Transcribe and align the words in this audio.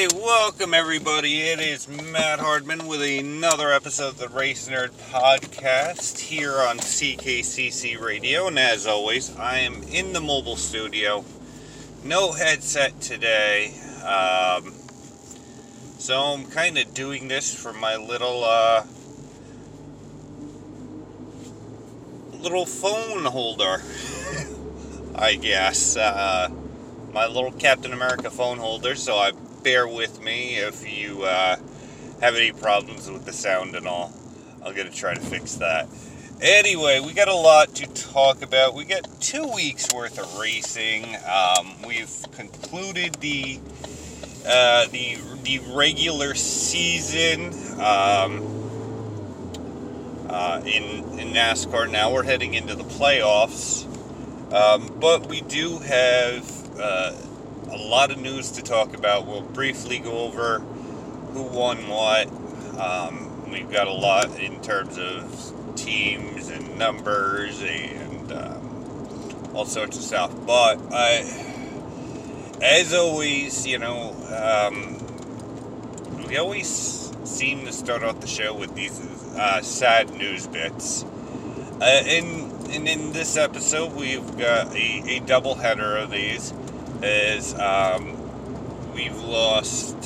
Hey, 0.00 0.08
welcome 0.14 0.72
everybody. 0.72 1.42
It 1.42 1.60
is 1.60 1.86
Matt 1.86 2.38
Hardman 2.38 2.86
with 2.86 3.02
another 3.02 3.70
episode 3.70 4.08
of 4.08 4.16
the 4.16 4.30
Race 4.30 4.66
Nerd 4.66 4.92
Podcast 5.10 6.18
here 6.18 6.54
on 6.54 6.78
CKCC 6.78 8.00
Radio. 8.00 8.46
And 8.46 8.58
as 8.58 8.86
always, 8.86 9.36
I 9.36 9.58
am 9.58 9.82
in 9.82 10.14
the 10.14 10.20
mobile 10.22 10.56
studio. 10.56 11.22
No 12.02 12.32
headset 12.32 12.98
today. 13.02 13.74
Um, 14.02 14.72
so 15.98 16.18
I'm 16.18 16.46
kind 16.46 16.78
of 16.78 16.94
doing 16.94 17.28
this 17.28 17.54
for 17.54 17.74
my 17.74 17.96
little, 17.96 18.42
uh, 18.42 18.84
little 22.40 22.64
phone 22.64 23.26
holder, 23.26 23.82
I 25.14 25.34
guess. 25.34 25.98
Uh, 25.98 26.48
my 27.12 27.26
little 27.26 27.52
Captain 27.52 27.92
America 27.92 28.30
phone 28.30 28.56
holder, 28.56 28.94
so 28.94 29.16
I 29.16 29.32
bear 29.62 29.86
with 29.86 30.22
me 30.22 30.56
if 30.56 30.88
you 30.90 31.22
uh, 31.22 31.56
have 32.20 32.34
any 32.34 32.52
problems 32.52 33.10
with 33.10 33.24
the 33.24 33.32
sound 33.32 33.74
and 33.74 33.86
all. 33.86 34.12
I'm 34.64 34.74
gonna 34.74 34.90
try 34.90 35.14
to 35.14 35.20
fix 35.20 35.54
that. 35.56 35.88
Anyway, 36.40 37.00
we 37.00 37.12
got 37.12 37.28
a 37.28 37.34
lot 37.34 37.74
to 37.76 37.86
talk 37.88 38.42
about. 38.42 38.74
We 38.74 38.84
got 38.84 39.06
two 39.20 39.46
weeks 39.46 39.92
worth 39.92 40.18
of 40.18 40.38
racing. 40.38 41.16
Um, 41.16 41.82
we've 41.86 42.10
concluded 42.32 43.14
the 43.16 43.60
uh, 44.46 44.86
the 44.88 45.18
the 45.42 45.60
regular 45.74 46.34
season 46.34 47.52
um, 47.80 48.70
uh, 50.28 50.62
in 50.64 51.18
in 51.18 51.34
NASCAR. 51.34 51.90
Now 51.90 52.12
we're 52.12 52.22
heading 52.22 52.54
into 52.54 52.74
the 52.74 52.84
playoffs, 52.84 53.84
um, 54.52 54.96
but 54.98 55.26
we 55.26 55.42
do 55.42 55.78
have 55.78 56.78
uh, 56.80 57.12
a 57.70 57.76
lot 57.76 58.10
of 58.10 58.18
news 58.18 58.50
to 58.52 58.62
talk 58.62 58.94
about. 58.96 59.26
We'll 59.26 59.42
briefly 59.42 59.98
go 59.98 60.18
over 60.18 60.60
who 61.32 61.42
won 61.42 61.88
what. 61.88 62.28
Um, 62.78 63.50
we've 63.50 63.70
got 63.70 63.86
a 63.86 63.92
lot 63.92 64.38
in 64.38 64.60
terms 64.60 64.98
of 64.98 65.74
teams 65.76 66.48
and 66.48 66.78
numbers 66.78 67.62
and 67.62 68.32
um, 68.32 69.50
all 69.54 69.64
sorts 69.64 69.96
of 69.96 70.02
stuff. 70.02 70.34
But 70.46 70.78
I, 70.92 71.18
as 72.62 72.92
always, 72.92 73.66
you 73.66 73.78
know, 73.78 74.14
um, 74.36 74.96
we 76.26 76.36
always 76.36 77.12
seem 77.24 77.64
to 77.66 77.72
start 77.72 78.02
off 78.02 78.20
the 78.20 78.26
show 78.26 78.54
with 78.54 78.74
these 78.74 79.00
uh, 79.36 79.62
sad 79.62 80.10
news 80.14 80.46
bits. 80.46 81.04
Uh, 81.80 81.84
and, 81.84 82.68
and 82.70 82.88
in 82.88 83.12
this 83.12 83.36
episode, 83.36 83.94
we've 83.94 84.36
got 84.36 84.74
a, 84.74 85.16
a 85.16 85.20
double 85.20 85.54
header 85.54 85.96
of 85.96 86.10
these. 86.10 86.52
As 87.02 87.54
um, 87.58 88.92
we've 88.92 89.16
lost, 89.22 89.96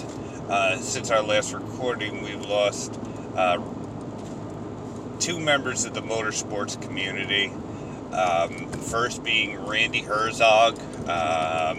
uh, 0.48 0.76
since 0.78 1.10
our 1.10 1.22
last 1.22 1.52
recording, 1.52 2.22
we've 2.22 2.46
lost 2.46 2.96
uh, 3.34 3.60
two 5.18 5.40
members 5.40 5.84
of 5.86 5.94
the 5.94 6.02
motorsports 6.02 6.80
community. 6.80 7.50
Um, 8.12 8.70
first 8.70 9.24
being 9.24 9.66
Randy 9.66 10.02
Herzog, 10.02 10.78
um, 11.08 11.78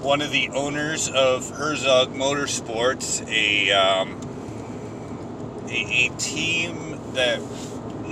one 0.00 0.22
of 0.22 0.30
the 0.30 0.50
owners 0.50 1.08
of 1.08 1.50
Herzog 1.50 2.14
Motorsports, 2.14 3.28
a, 3.28 3.72
um, 3.72 4.20
a, 5.68 6.06
a 6.06 6.08
team 6.16 7.00
that 7.14 7.40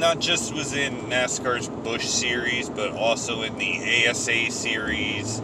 not 0.02 0.18
just 0.18 0.52
was 0.52 0.74
in 0.74 0.96
NASCAR's 1.02 1.68
Busch 1.68 2.04
Series, 2.04 2.68
but 2.68 2.90
also 2.90 3.42
in 3.42 3.56
the 3.56 4.08
ASA 4.08 4.50
Series, 4.50 5.38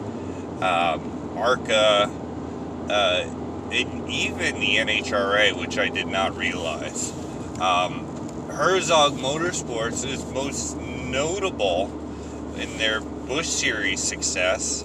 um, 0.60 1.30
ARCA, 1.36 2.10
uh, 2.90 3.24
and 3.70 4.10
even 4.10 4.58
the 4.58 4.78
NHRA, 4.78 5.56
which 5.56 5.78
I 5.78 5.88
did 5.88 6.08
not 6.08 6.36
realize. 6.36 7.12
Um, 7.60 8.04
Herzog 8.50 9.12
Motorsports 9.12 10.04
is 10.04 10.26
most 10.32 10.76
notable 10.76 11.92
in 12.56 12.78
their 12.78 13.00
Busch 13.00 13.46
Series 13.46 14.02
success 14.02 14.84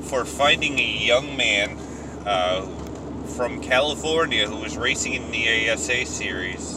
for 0.00 0.24
finding 0.24 0.80
a 0.80 0.82
young 0.82 1.36
man 1.36 1.78
uh, 2.26 2.62
from 3.36 3.62
California 3.62 4.48
who 4.48 4.56
was 4.56 4.76
racing 4.76 5.12
in 5.12 5.30
the 5.30 5.70
ASA 5.70 6.06
Series 6.06 6.75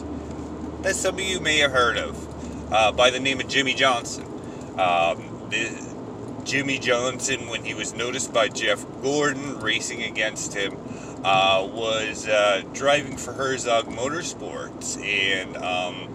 that 0.82 0.96
some 0.96 1.16
of 1.16 1.22
you 1.22 1.40
may 1.40 1.58
have 1.60 1.72
heard 1.72 1.98
of 1.98 2.74
uh, 2.74 2.92
by 2.92 3.10
the 3.10 3.20
name 3.20 3.40
of 3.40 3.48
Jimmie 3.48 3.74
Johnson. 3.74 4.26
Um, 4.80 5.50
Jimmie 6.44 6.80
Johnson, 6.80 7.48
when 7.48 7.64
he 7.64 7.74
was 7.74 7.94
noticed 7.94 8.34
by 8.34 8.48
Jeff 8.48 8.86
Gordon 9.04 9.60
racing 9.60 10.04
against 10.04 10.54
him, 10.54 10.78
uh, 11.24 11.68
was 11.72 12.28
uh, 12.28 12.64
driving 12.74 13.18
for 13.18 13.34
Herzog 13.34 13.86
Motorsports 13.88 14.98
and, 15.04 15.58
um, 15.58 16.08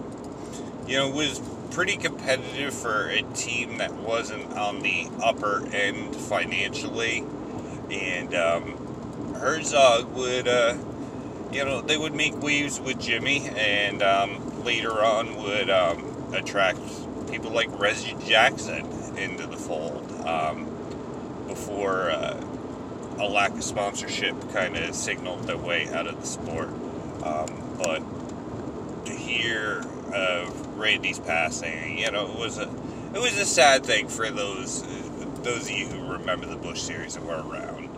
you 0.89 0.97
know, 0.97 1.11
was 1.11 1.41
pretty 1.71 1.97
competitive 1.97 2.73
for 2.73 3.09
a 3.09 3.23
team 3.35 3.79
that 3.79 3.93
wasn't 3.95 4.51
on 4.55 4.81
the 4.81 5.09
upper 5.23 5.67
end 5.73 6.17
financially. 6.17 7.25
And 7.91 8.35
um, 8.35 9.35
Herzog 9.35 10.13
would, 10.15 10.49
uh, 10.49 10.77
you 11.53 11.65
know, 11.65 11.81
they 11.81 11.97
would 11.97 12.15
make 12.15 12.41
waves 12.41 12.81
with 12.81 12.99
Jimmy 12.99 13.49
and 13.57 14.03
um, 14.03 14.44
later 14.65 15.05
on 15.05 15.37
would 15.43 15.71
um, 15.71 16.33
attract 16.35 16.79
people 17.31 17.51
like 17.51 17.69
Reggie 17.79 18.17
Jackson 18.27 18.87
into 19.17 19.47
the 19.47 19.57
fold 19.57 20.11
um, 20.27 20.65
before 21.47 22.11
uh, 22.11 22.43
a 23.19 23.29
lack 23.29 23.53
of 23.53 23.63
sponsorship 23.63 24.35
kind 24.53 24.77
of 24.77 24.95
signaled 24.95 25.45
their 25.45 25.57
way 25.57 25.89
out 25.89 26.07
of 26.07 26.21
the 26.21 26.27
sport. 26.27 26.69
Um, 27.23 27.79
but 27.79 28.03
to 29.07 29.13
hear 29.13 29.85
of 30.13 30.77
Randy's 30.77 31.19
passing, 31.19 31.99
you 31.99 32.11
know, 32.11 32.31
it 32.31 32.39
was 32.39 32.59
a 32.59 32.71
it 33.15 33.21
was 33.21 33.39
a 33.39 33.45
sad 33.47 33.85
thing 33.85 34.09
for 34.09 34.31
those 34.31 34.83
those 35.43 35.65
of 35.65 35.71
you 35.71 35.87
who 35.87 36.13
remember 36.13 36.47
the 36.47 36.57
Busch 36.57 36.81
series 36.81 37.15
that 37.15 37.25
were 37.25 37.35
around 37.35 37.89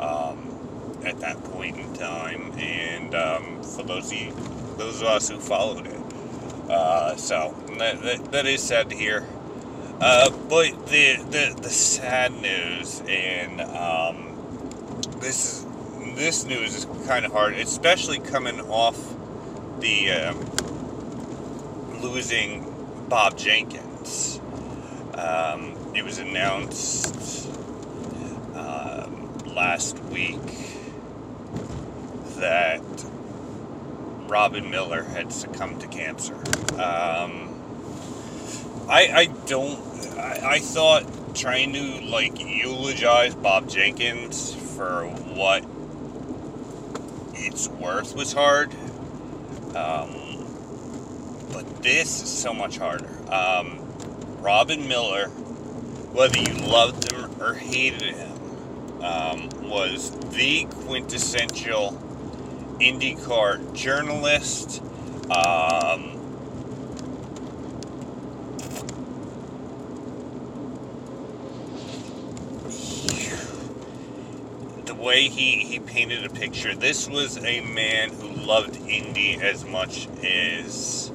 um, 0.00 1.00
at 1.04 1.18
that 1.20 1.42
point 1.44 1.76
in 1.78 1.92
time, 1.94 2.52
and 2.58 3.14
um, 3.14 3.62
for 3.62 3.82
those 3.82 4.10
of 4.12 4.18
you, 4.18 4.32
those 4.76 5.00
of 5.00 5.08
us 5.08 5.28
who 5.28 5.38
followed 5.38 5.86
it. 5.86 6.03
Uh, 6.68 7.16
so 7.16 7.54
that, 7.78 8.00
that, 8.02 8.32
that 8.32 8.46
is 8.46 8.62
sad 8.62 8.90
to 8.90 8.96
hear. 8.96 9.26
Uh, 10.00 10.30
but 10.48 10.86
the, 10.88 11.16
the 11.30 11.56
the 11.62 11.70
sad 11.70 12.32
news 12.32 13.00
and 13.06 13.60
um, 13.60 14.36
this 15.20 15.60
is 15.60 15.66
this 16.14 16.44
news 16.44 16.74
is 16.74 16.86
kind 17.06 17.24
of 17.24 17.32
hard, 17.32 17.54
especially 17.54 18.18
coming 18.18 18.60
off 18.62 18.96
the 19.80 20.10
uh, 20.10 20.34
losing 22.00 22.72
Bob 23.08 23.36
Jenkins. 23.36 24.40
Um, 25.14 25.76
it 25.94 26.04
was 26.04 26.18
announced 26.18 27.48
um, 28.54 29.38
last 29.46 29.98
week 30.04 30.40
that 32.36 32.82
Robin 34.28 34.70
Miller 34.70 35.02
had 35.02 35.32
succumbed 35.32 35.80
to 35.80 35.86
cancer. 35.86 36.34
Um, 36.74 37.60
I, 38.88 39.08
I 39.12 39.24
don't. 39.46 39.78
I, 40.18 40.54
I 40.54 40.58
thought 40.58 41.04
trying 41.34 41.72
to 41.72 42.00
like 42.02 42.38
eulogize 42.40 43.34
Bob 43.34 43.68
Jenkins 43.68 44.54
for 44.54 45.06
what 45.06 45.64
it's 47.34 47.68
worth 47.68 48.14
was 48.14 48.32
hard. 48.32 48.72
Um, 49.74 50.46
but 51.52 51.82
this 51.82 52.22
is 52.22 52.28
so 52.30 52.54
much 52.54 52.78
harder. 52.78 53.10
Um, 53.32 53.80
Robin 54.40 54.86
Miller, 54.88 55.28
whether 55.28 56.38
you 56.38 56.54
loved 56.54 57.12
him 57.12 57.30
or 57.40 57.54
hated 57.54 58.14
him, 58.14 59.02
um, 59.02 59.48
was 59.62 60.10
the 60.30 60.64
quintessential 60.86 61.90
IndyCar 62.80 63.74
journalist. 63.74 64.82
Um, 65.30 66.20
the 74.84 74.94
way 74.94 75.28
he, 75.28 75.60
he 75.60 75.78
painted 75.80 76.24
a 76.24 76.30
picture, 76.30 76.74
this 76.74 77.08
was 77.08 77.38
a 77.38 77.60
man 77.60 78.10
who 78.10 78.28
loved 78.28 78.76
Indy 78.76 79.34
as 79.34 79.64
much 79.64 80.08
as 80.22 81.10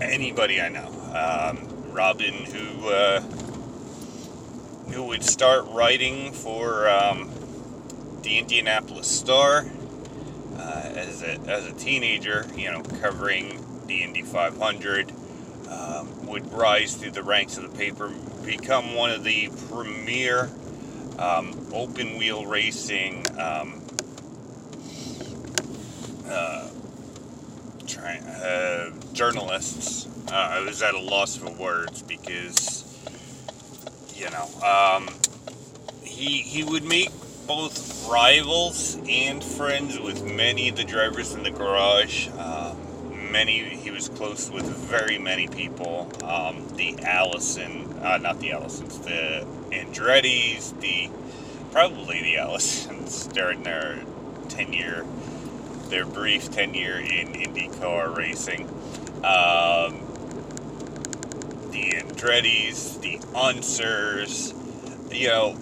anybody 0.00 0.60
I 0.60 0.68
know. 0.68 0.90
Um, 1.14 1.92
Robin, 1.92 2.34
who 2.34 2.88
uh, 2.88 3.20
who 4.90 5.04
would 5.04 5.22
start 5.22 5.64
writing 5.70 6.32
for 6.32 6.88
um, 6.88 7.30
the 8.24 8.38
Indianapolis 8.38 9.06
Star 9.06 9.66
uh, 10.56 10.90
as 10.94 11.22
a 11.22 11.38
as 11.46 11.66
a 11.66 11.72
teenager, 11.72 12.46
you 12.56 12.70
know, 12.70 12.82
covering 13.00 13.64
the 13.86 14.02
Indy 14.02 14.22
500. 14.22 15.12
Um, 15.68 16.26
would 16.26 16.52
rise 16.52 16.94
through 16.94 17.12
the 17.12 17.22
ranks 17.22 17.56
of 17.56 17.62
the 17.62 17.76
paper, 17.76 18.12
become 18.44 18.94
one 18.94 19.10
of 19.10 19.24
the 19.24 19.50
premier 19.70 20.50
um, 21.18 21.68
open 21.72 22.18
wheel 22.18 22.46
racing. 22.46 23.24
Um, 23.38 23.82
uh, 26.28 26.68
try, 27.86 28.18
uh, 28.18 28.90
journalists. 29.12 30.06
Uh, 30.30 30.34
I 30.34 30.60
was 30.60 30.82
at 30.82 30.94
a 30.94 30.98
loss 30.98 31.36
for 31.36 31.50
words 31.50 32.02
because, 32.02 32.84
you 34.14 34.28
know, 34.30 34.48
um, 34.62 35.08
he 36.02 36.38
he 36.38 36.64
would 36.64 36.84
make 36.84 37.10
both 37.46 38.08
rivals 38.08 38.98
and 39.08 39.42
friends 39.42 39.98
with 39.98 40.24
many 40.24 40.68
of 40.68 40.76
the 40.76 40.84
drivers 40.84 41.34
in 41.34 41.42
the 41.42 41.50
garage. 41.50 42.28
Uh, 42.36 42.74
many 43.30 43.60
he 43.76 43.90
was 43.90 44.08
close 44.08 44.50
with 44.50 44.64
very 44.64 45.18
many 45.18 45.48
people. 45.48 46.10
Um, 46.22 46.66
the 46.76 46.96
Allison, 47.02 47.92
uh, 48.02 48.18
not 48.18 48.40
the 48.40 48.50
Allisons, 48.50 48.98
the 48.98 49.46
Andretti's, 49.70 50.72
the 50.74 51.10
probably 51.72 52.22
the 52.22 52.36
Allisons 52.36 53.26
during 53.32 53.62
their 53.62 54.02
ten 54.48 54.72
year 54.72 55.04
their 55.88 56.06
brief 56.06 56.50
tenure 56.50 56.98
in 56.98 57.32
IndyCar 57.32 58.16
racing. 58.16 58.68
Um, 59.18 60.00
the 61.70 61.92
Andretti's, 61.92 62.98
the 62.98 63.18
Unsers, 63.34 64.54
you 65.14 65.28
know, 65.28 65.56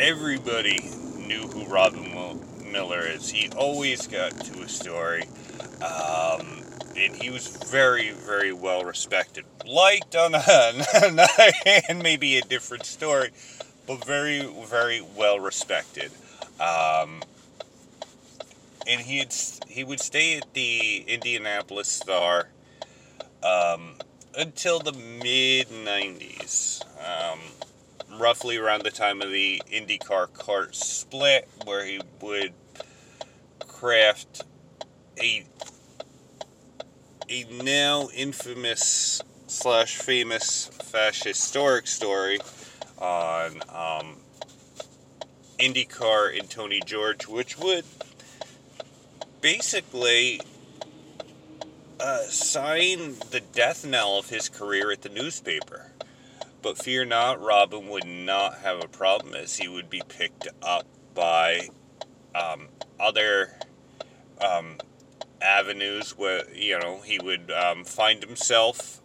everybody 0.00 0.78
knew 1.16 1.42
who 1.48 1.64
Robin 1.64 2.38
Miller 2.70 3.00
is. 3.00 3.30
He 3.30 3.48
always 3.50 4.06
got 4.06 4.32
to 4.40 4.62
a 4.62 4.68
story. 4.68 5.24
Um, 5.82 6.62
and 6.96 7.16
he 7.16 7.30
was 7.30 7.48
very, 7.70 8.10
very 8.10 8.52
well 8.52 8.84
respected. 8.84 9.44
Liked 9.66 10.14
on 10.14 10.32
hand, 10.34 11.98
maybe 12.02 12.38
a 12.38 12.42
different 12.42 12.84
story, 12.84 13.30
but 13.86 14.04
very, 14.04 14.46
very 14.66 15.00
well 15.16 15.40
respected. 15.40 16.10
Um, 16.60 17.22
and 18.86 19.00
he'd 19.00 19.32
he 19.68 19.84
would 19.84 20.00
stay 20.00 20.36
at 20.36 20.52
the 20.54 21.04
Indianapolis 21.06 21.88
Star 21.88 22.48
um, 23.42 23.94
until 24.36 24.80
the 24.80 24.92
mid 24.92 25.68
'90s, 25.68 26.82
um, 26.98 27.38
roughly 28.18 28.56
around 28.56 28.82
the 28.82 28.90
time 28.90 29.22
of 29.22 29.30
the 29.30 29.62
IndyCar 29.72 30.32
CART 30.32 30.74
split, 30.74 31.48
where 31.64 31.84
he 31.84 32.00
would 32.20 32.52
craft 33.60 34.42
a 35.20 35.44
a 37.28 37.44
now 37.62 38.08
infamous 38.14 39.22
slash 39.46 39.96
famous 39.96 40.66
fascist 40.82 41.24
historic 41.24 41.86
story 41.86 42.38
on 42.98 43.56
um, 43.68 44.16
IndyCar 45.58 46.38
and 46.38 46.48
Tony 46.50 46.80
George, 46.84 47.26
which 47.26 47.58
would 47.58 47.84
basically 49.40 50.40
uh, 52.00 52.18
sign 52.22 53.16
the 53.30 53.40
death 53.52 53.86
knell 53.86 54.18
of 54.18 54.28
his 54.28 54.48
career 54.48 54.90
at 54.90 55.02
the 55.02 55.08
newspaper. 55.08 55.90
But 56.62 56.78
fear 56.78 57.04
not, 57.04 57.42
Robin 57.42 57.88
would 57.88 58.06
not 58.06 58.58
have 58.58 58.82
a 58.82 58.88
problem 58.88 59.34
as 59.34 59.56
he 59.56 59.66
would 59.66 59.90
be 59.90 60.00
picked 60.08 60.46
up 60.62 60.86
by 61.12 61.68
um, 62.36 62.68
other 63.00 63.58
um, 64.40 64.78
avenues 65.40 66.16
where, 66.16 66.48
you 66.54 66.78
know, 66.78 67.00
he 67.00 67.18
would 67.18 67.50
um, 67.50 67.84
find 67.84 68.22
himself 68.22 69.02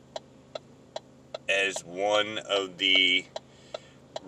as 1.50 1.84
one 1.84 2.38
of 2.38 2.78
the 2.78 3.26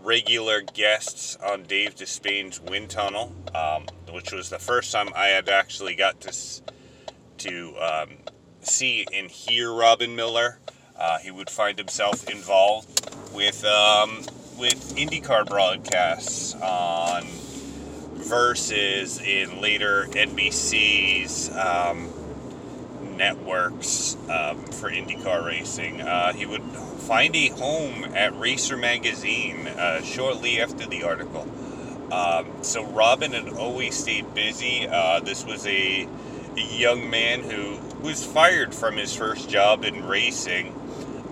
regular 0.01 0.61
guests 0.61 1.35
on 1.35 1.63
Dave 1.63 1.93
Despain's 1.95 2.59
Wind 2.59 2.89
Tunnel, 2.89 3.35
um, 3.53 3.85
which 4.11 4.31
was 4.31 4.49
the 4.49 4.59
first 4.59 4.91
time 4.91 5.09
I 5.15 5.27
had 5.27 5.49
actually 5.49 5.95
got 5.95 6.19
to 6.21 6.61
to 7.37 7.77
um, 7.77 8.09
see 8.61 9.05
and 9.13 9.29
hear 9.29 9.71
Robin 9.71 10.15
Miller. 10.15 10.59
Uh, 10.97 11.19
he 11.19 11.31
would 11.31 11.49
find 11.49 11.77
himself 11.77 12.29
involved 12.29 13.09
with 13.33 13.63
um, 13.65 14.21
with 14.57 14.95
IndyCar 14.95 15.45
broadcasts 15.45 16.55
on 16.55 17.23
Versus 18.29 19.19
in 19.21 19.59
later 19.59 20.05
NBC's 20.11 21.49
um, 21.55 22.09
networks 23.17 24.15
um, 24.29 24.63
for 24.65 24.91
IndyCar 24.91 25.43
racing. 25.43 26.01
Uh, 26.01 26.33
he 26.33 26.45
would 26.45 26.61
find 26.61 27.35
a 27.35 27.47
home 27.49 28.03
at 28.13 28.37
Racer 28.39 28.77
Magazine 28.77 29.67
uh, 29.67 30.03
shortly 30.03 30.61
after 30.61 30.85
the 30.85 31.03
article. 31.03 31.47
Um, 32.11 32.47
so 32.61 32.85
Robin 32.85 33.31
had 33.33 33.49
always 33.53 33.95
stayed 33.95 34.33
busy. 34.35 34.87
Uh, 34.87 35.21
this 35.21 35.43
was 35.45 35.65
a, 35.65 36.07
a, 36.55 36.61
young 36.61 37.09
man 37.09 37.41
who 37.41 37.79
was 38.01 38.23
fired 38.23 38.75
from 38.75 38.97
his 38.97 39.15
first 39.15 39.49
job 39.49 39.85
in 39.85 40.05
racing, 40.05 40.67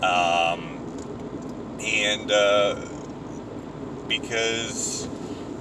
um, 0.01 0.76
and 1.79 2.31
uh, 2.31 2.75
because 4.07 5.07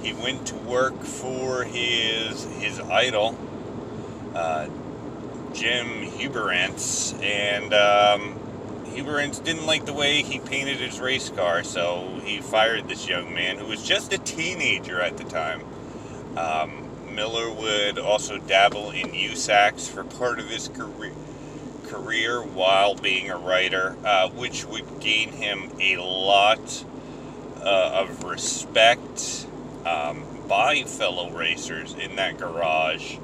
he 0.01 0.13
went 0.13 0.47
to 0.47 0.55
work 0.55 1.03
for 1.03 1.63
his 1.63 2.43
his 2.59 2.79
idol, 2.79 3.37
uh, 4.35 4.67
Jim 5.53 5.87
Hurbrantz, 6.11 7.21
and 7.23 7.73
um, 7.73 8.39
Hurbrantz 8.85 9.43
didn't 9.43 9.65
like 9.65 9.85
the 9.85 9.93
way 9.93 10.21
he 10.23 10.39
painted 10.39 10.77
his 10.77 10.99
race 10.99 11.29
car, 11.29 11.63
so 11.63 12.19
he 12.23 12.41
fired 12.41 12.87
this 12.87 13.07
young 13.07 13.33
man 13.33 13.57
who 13.57 13.65
was 13.65 13.83
just 13.83 14.13
a 14.13 14.17
teenager 14.17 15.01
at 15.01 15.17
the 15.17 15.23
time. 15.25 15.63
Um, 16.37 16.87
Miller 17.13 17.51
would 17.51 17.97
also 17.97 18.37
dabble 18.37 18.91
in 18.91 19.07
USACs 19.07 19.89
for 19.89 20.03
part 20.03 20.39
of 20.39 20.49
his 20.49 20.67
career, 20.67 21.13
career 21.87 22.41
while 22.41 22.95
being 22.95 23.29
a 23.29 23.37
writer, 23.37 23.95
uh, 24.05 24.29
which 24.29 24.65
would 24.65 24.99
gain 24.99 25.31
him 25.31 25.71
a 25.79 25.97
lot 25.97 26.83
uh, 27.61 28.03
of 28.05 28.23
respect 28.23 29.47
um, 29.85 30.23
by 30.47 30.83
fellow 30.83 31.31
racers 31.31 31.93
in 31.95 32.15
that 32.15 32.37
garage 32.37 33.17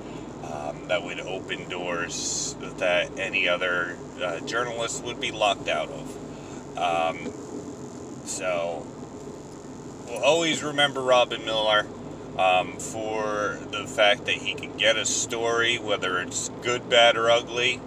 um, 0.44 0.88
that 0.88 1.04
would 1.04 1.20
open 1.20 1.70
doors 1.70 2.56
that 2.78 3.18
any 3.18 3.48
other 3.48 3.98
uh, 4.22 4.40
journalist 4.42 5.04
would 5.04 5.20
be 5.20 5.32
locked 5.32 5.70
out 5.70 5.90
of. 5.90 6.78
Um, 6.78 7.32
so 8.26 8.86
we'll 10.08 10.24
always 10.24 10.64
remember 10.64 11.02
Robin 11.02 11.46
Miller 11.46 11.86
um, 12.38 12.74
for 12.78 13.60
the 13.72 13.86
fact 13.88 14.26
that 14.26 14.36
he 14.36 14.54
can 14.54 14.76
get 14.78 14.98
a 14.98 15.06
story, 15.06 15.78
whether 15.78 16.20
it's 16.20 16.50
good, 16.62 16.90
bad, 16.90 17.16
or 17.16 17.30
ugly, 17.30 17.80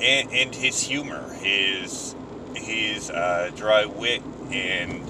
and, 0.00 0.32
and 0.32 0.54
his 0.54 0.80
humor, 0.80 1.32
his 1.34 2.14
his 2.54 3.10
uh, 3.10 3.50
dry 3.54 3.84
wit, 3.84 4.22
and 4.50 5.02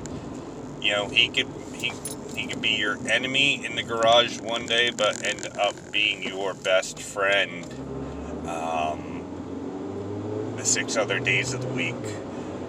you 0.83 0.93
know 0.93 1.09
he 1.09 1.29
could 1.29 1.49
he 1.75 1.93
he 2.37 2.47
could 2.47 2.63
be 2.63 2.71
your 2.71 2.97
enemy 3.09 3.65
in 3.65 3.75
the 3.77 3.83
garage 3.83 4.41
one 4.41 4.67
day, 4.67 4.91
but 4.91 5.25
end 5.25 5.47
up 5.59 5.75
being 5.91 6.23
your 6.23 6.55
best 6.55 7.01
friend 7.01 7.65
um, 8.47 9.25
the 10.57 10.65
six 10.65 10.97
other 10.97 11.19
days 11.19 11.53
of 11.53 11.63
the 11.63 11.69
week. 11.69 11.95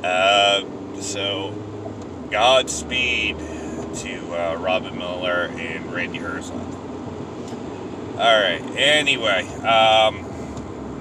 Uh, 0.04 0.64
so, 1.00 1.54
Godspeed 2.32 3.38
to 3.38 4.34
uh, 4.34 4.56
Robin 4.60 4.98
Miller 4.98 5.52
and 5.58 5.92
Randy 5.92 6.20
Herzog. 6.20 6.76
All 8.14 8.42
right. 8.42 8.62
Anyway, 8.76 9.48
um, 9.60 10.29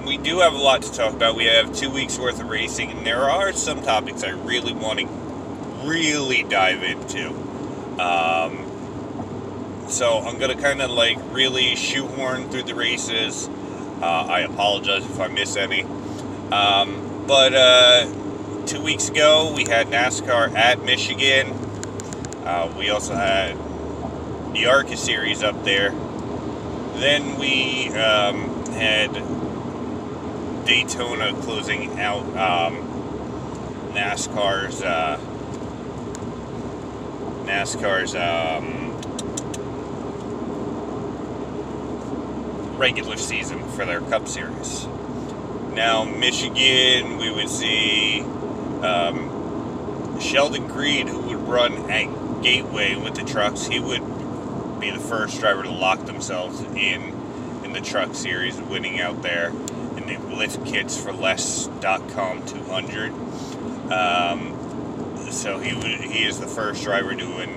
we 0.05 0.17
do 0.17 0.39
have 0.39 0.53
a 0.53 0.57
lot 0.57 0.81
to 0.83 0.91
talk 0.91 1.13
about. 1.13 1.35
We 1.35 1.45
have 1.45 1.73
two 1.73 1.89
weeks 1.89 2.17
worth 2.17 2.39
of 2.39 2.49
racing, 2.49 2.91
and 2.91 3.05
there 3.05 3.29
are 3.29 3.53
some 3.53 3.81
topics 3.81 4.23
I 4.23 4.29
really 4.29 4.73
want 4.73 4.99
to 4.99 5.07
really 5.87 6.43
dive 6.43 6.83
into. 6.83 7.29
Um, 7.99 8.65
so 9.89 10.19
I'm 10.19 10.37
gonna 10.37 10.55
kind 10.55 10.81
of 10.81 10.91
like 10.91 11.17
really 11.31 11.75
shoehorn 11.75 12.49
through 12.49 12.63
the 12.63 12.75
races. 12.75 13.49
Uh, 14.01 14.25
I 14.29 14.41
apologize 14.41 15.03
if 15.05 15.19
I 15.19 15.27
miss 15.27 15.55
any. 15.55 15.83
Um, 16.51 17.25
but 17.27 17.53
uh, 17.53 18.05
two 18.65 18.81
weeks 18.81 19.09
ago 19.09 19.53
we 19.55 19.63
had 19.63 19.87
NASCAR 19.87 20.53
at 20.55 20.83
Michigan. 20.83 21.47
Uh, 22.45 22.73
we 22.77 22.89
also 22.89 23.13
had 23.13 23.57
the 24.53 24.65
ARCA 24.67 24.97
series 24.97 25.43
up 25.43 25.63
there. 25.63 25.91
Then 26.95 27.37
we 27.37 27.89
um, 27.89 28.65
had 28.71 29.11
Daytona 30.69 31.33
closing 31.41 31.99
out 31.99 32.21
um, 32.37 32.77
NASCAR's 33.91 34.83
uh, 34.83 35.17
NASCAR's 37.45 38.13
um, 38.13 38.95
regular 42.77 43.17
season 43.17 43.67
for 43.69 43.83
their 43.83 43.99
Cup 43.99 44.27
Series. 44.27 44.85
Now, 45.73 46.03
Michigan, 46.03 47.17
we 47.17 47.31
would 47.31 47.49
see 47.49 48.21
um, 48.83 50.19
Sheldon 50.19 50.69
Creed, 50.69 51.07
who 51.07 51.17
would 51.17 51.47
run 51.47 51.89
at 51.89 52.43
gateway 52.43 52.95
with 52.95 53.15
the 53.15 53.23
trucks, 53.23 53.65
he 53.65 53.79
would 53.79 54.03
be 54.79 54.91
the 54.91 54.99
first 54.99 55.39
driver 55.39 55.63
to 55.63 55.71
lock 55.71 56.05
themselves 56.05 56.61
in 56.61 57.17
in 57.63 57.73
the 57.73 57.81
truck 57.81 58.13
series, 58.13 58.61
winning 58.61 59.01
out 59.01 59.23
there 59.23 59.51
the 60.15 60.35
lift 60.35 60.65
kits 60.65 61.01
for 61.01 61.13
less.com 61.13 62.45
200. 62.45 63.11
Um, 63.91 64.55
so 65.31 65.59
he 65.59 65.69
he 66.07 66.25
is 66.25 66.39
the 66.39 66.47
first 66.47 66.83
driver 66.83 67.11
an 67.11 67.49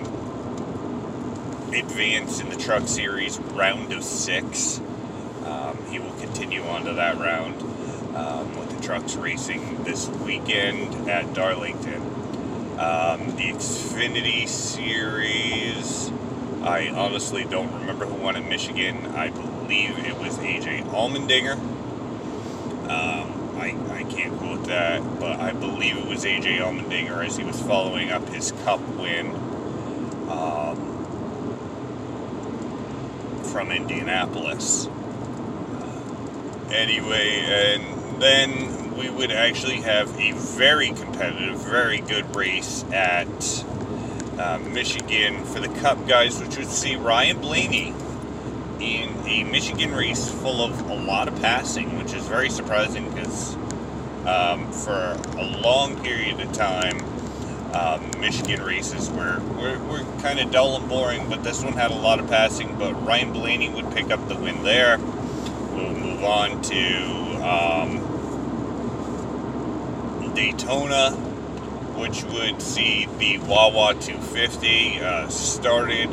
advance 1.74 2.40
in 2.40 2.48
the 2.50 2.56
truck 2.56 2.86
series 2.86 3.38
round 3.40 3.92
of 3.92 4.04
six. 4.04 4.80
Um, 5.44 5.78
he 5.90 5.98
will 5.98 6.12
continue 6.14 6.62
on 6.64 6.84
to 6.84 6.92
that 6.94 7.18
round 7.18 7.60
um, 8.14 8.56
with 8.58 8.76
the 8.76 8.82
trucks 8.82 9.16
racing 9.16 9.84
this 9.84 10.08
weekend 10.08 11.08
at 11.08 11.32
Darlington. 11.34 12.02
Um, 12.78 13.36
the 13.36 13.52
Xfinity 13.52 14.48
Series, 14.48 16.10
I 16.62 16.88
honestly 16.88 17.44
don't 17.44 17.72
remember 17.80 18.06
who 18.06 18.14
won 18.14 18.36
in 18.36 18.48
Michigan. 18.48 19.06
I 19.06 19.30
believe 19.30 19.98
it 19.98 20.18
was 20.18 20.38
AJ 20.38 20.84
Allmendinger. 20.90 21.58
Um, 22.88 23.56
I, 23.56 23.76
I 23.90 24.04
can't 24.04 24.36
quote 24.38 24.64
that, 24.64 25.02
but 25.20 25.38
I 25.40 25.52
believe 25.52 25.96
it 25.96 26.06
was 26.06 26.24
AJ 26.24 26.58
Allmendinger 26.58 27.24
as 27.24 27.36
he 27.36 27.44
was 27.44 27.60
following 27.62 28.10
up 28.10 28.28
his 28.28 28.52
Cup 28.64 28.80
win 28.96 29.28
um, 30.28 30.76
from 33.44 33.70
Indianapolis. 33.70 34.86
Uh, 34.86 36.68
anyway, 36.72 37.40
and 37.46 38.20
then 38.20 38.96
we 38.96 39.08
would 39.08 39.30
actually 39.30 39.76
have 39.82 40.08
a 40.18 40.32
very 40.32 40.88
competitive, 40.88 41.58
very 41.64 41.98
good 41.98 42.34
race 42.34 42.84
at 42.92 43.64
uh, 44.38 44.58
Michigan 44.58 45.44
for 45.44 45.60
the 45.60 45.68
Cup 45.80 46.06
guys, 46.08 46.40
which 46.40 46.56
would 46.56 46.68
see 46.68 46.96
Ryan 46.96 47.40
Blaney 47.40 47.94
in 48.82 49.08
a 49.26 49.44
Michigan 49.44 49.94
race 49.94 50.28
full 50.28 50.60
of 50.62 50.90
a 50.90 50.94
lot 50.94 51.28
of 51.28 51.40
passing, 51.40 51.96
which 51.98 52.12
is 52.12 52.26
very 52.26 52.50
surprising 52.50 53.08
because 53.10 53.54
um, 54.26 54.70
for 54.72 55.16
a 55.38 55.44
long 55.60 56.02
period 56.02 56.40
of 56.40 56.52
time, 56.52 57.00
um, 57.74 58.10
Michigan 58.20 58.62
races 58.62 59.08
were, 59.10 59.40
were, 59.56 59.78
were 59.84 60.04
kind 60.20 60.40
of 60.40 60.50
dull 60.50 60.76
and 60.76 60.88
boring, 60.88 61.28
but 61.28 61.44
this 61.44 61.62
one 61.62 61.74
had 61.74 61.92
a 61.92 61.94
lot 61.94 62.18
of 62.18 62.28
passing. 62.28 62.76
But 62.76 62.94
Ryan 63.06 63.32
Blaney 63.32 63.68
would 63.70 63.90
pick 63.92 64.10
up 64.10 64.28
the 64.28 64.34
win 64.34 64.62
there. 64.64 64.98
We'll 64.98 65.94
move 65.94 66.24
on 66.24 66.60
to 66.62 67.04
um, 67.48 68.02
Daytona, 70.34 71.12
which 71.96 72.24
would 72.24 72.60
see 72.60 73.06
the 73.18 73.38
Wawa 73.38 73.94
250 73.94 75.00
uh, 75.00 75.28
started 75.28 76.10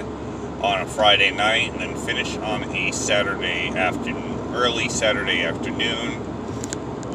on 0.61 0.81
a 0.81 0.85
Friday 0.85 1.31
night 1.31 1.71
and 1.71 1.81
then 1.81 1.97
finish 1.97 2.37
on 2.37 2.63
a 2.75 2.91
Saturday 2.91 3.69
afternoon, 3.69 4.55
early 4.55 4.89
Saturday 4.89 5.43
afternoon, 5.43 6.19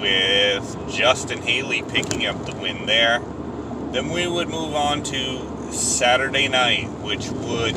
with 0.01 0.91
Justin 0.91 1.43
Haley 1.43 1.83
picking 1.83 2.27
up 2.27 2.45
the 2.47 2.55
win 2.57 2.87
there. 2.87 3.21
Then 3.93 4.11
we 4.11 4.27
would 4.27 4.49
move 4.49 4.75
on 4.75 5.03
to 5.05 5.73
Saturday 5.73 6.49
night, 6.49 6.89
which 7.03 7.29
would 7.29 7.75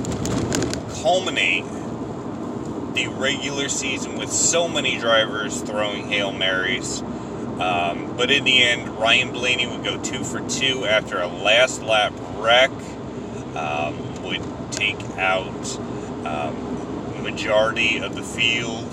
culminate 1.01 1.65
the 2.93 3.07
regular 3.07 3.69
season 3.69 4.17
with 4.17 4.31
so 4.31 4.67
many 4.67 4.97
drivers 4.97 5.61
throwing 5.61 6.07
Hail 6.09 6.31
Marys 6.31 7.03
um, 7.59 8.15
but 8.15 8.29
in 8.29 8.43
the 8.43 8.63
end, 8.63 8.99
Ryan 8.99 9.31
Blaney 9.31 9.65
would 9.65 9.83
go 9.83 9.99
two 10.01 10.23
for 10.23 10.47
two 10.47 10.85
after 10.85 11.19
a 11.19 11.27
last 11.27 11.81
lap 11.81 12.13
wreck. 12.35 12.69
Um, 13.55 14.06
take 14.71 15.01
out 15.17 15.79
um, 16.25 16.67
majority 17.37 17.97
of 17.97 18.15
the 18.15 18.23
field. 18.23 18.85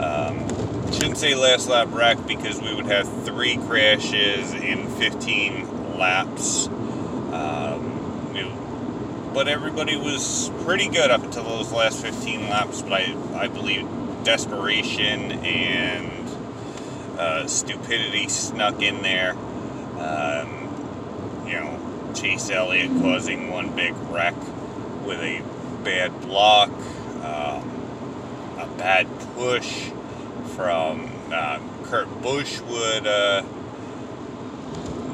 Um, 0.00 0.48
shouldn't 0.92 1.18
say 1.18 1.34
last 1.34 1.68
lap 1.68 1.88
wreck 1.92 2.26
because 2.26 2.60
we 2.60 2.74
would 2.74 2.86
have 2.86 3.06
three 3.24 3.56
crashes 3.56 4.52
in 4.52 4.88
15 4.96 5.96
laps. 5.96 6.66
Um, 6.66 8.32
you 8.34 8.42
know, 8.42 9.30
but 9.32 9.46
everybody 9.46 9.96
was 9.96 10.50
pretty 10.64 10.88
good 10.88 11.10
up 11.10 11.22
until 11.22 11.44
those 11.44 11.70
last 11.72 12.02
15 12.02 12.48
laps. 12.48 12.82
But 12.82 12.92
I, 12.92 13.14
I 13.34 13.48
believe 13.48 13.86
desperation 14.24 15.32
and 15.44 16.28
uh, 17.18 17.46
stupidity 17.46 18.28
snuck 18.28 18.82
in 18.82 19.02
there. 19.02 19.32
Um, 19.98 21.46
you 21.46 21.54
know, 21.54 22.12
Chase 22.14 22.50
Elliott 22.50 22.90
causing 23.00 23.50
one 23.50 23.74
big 23.76 23.94
wreck 24.10 24.34
with 25.04 25.20
a 25.20 25.42
bad 25.84 26.20
block, 26.22 26.70
um, 27.22 27.68
a 28.58 28.68
bad 28.76 29.06
push 29.34 29.90
from 30.54 31.10
uh, 31.32 31.58
Kurt 31.84 32.08
Busch 32.22 32.60
would 32.60 33.06
uh, 33.06 33.42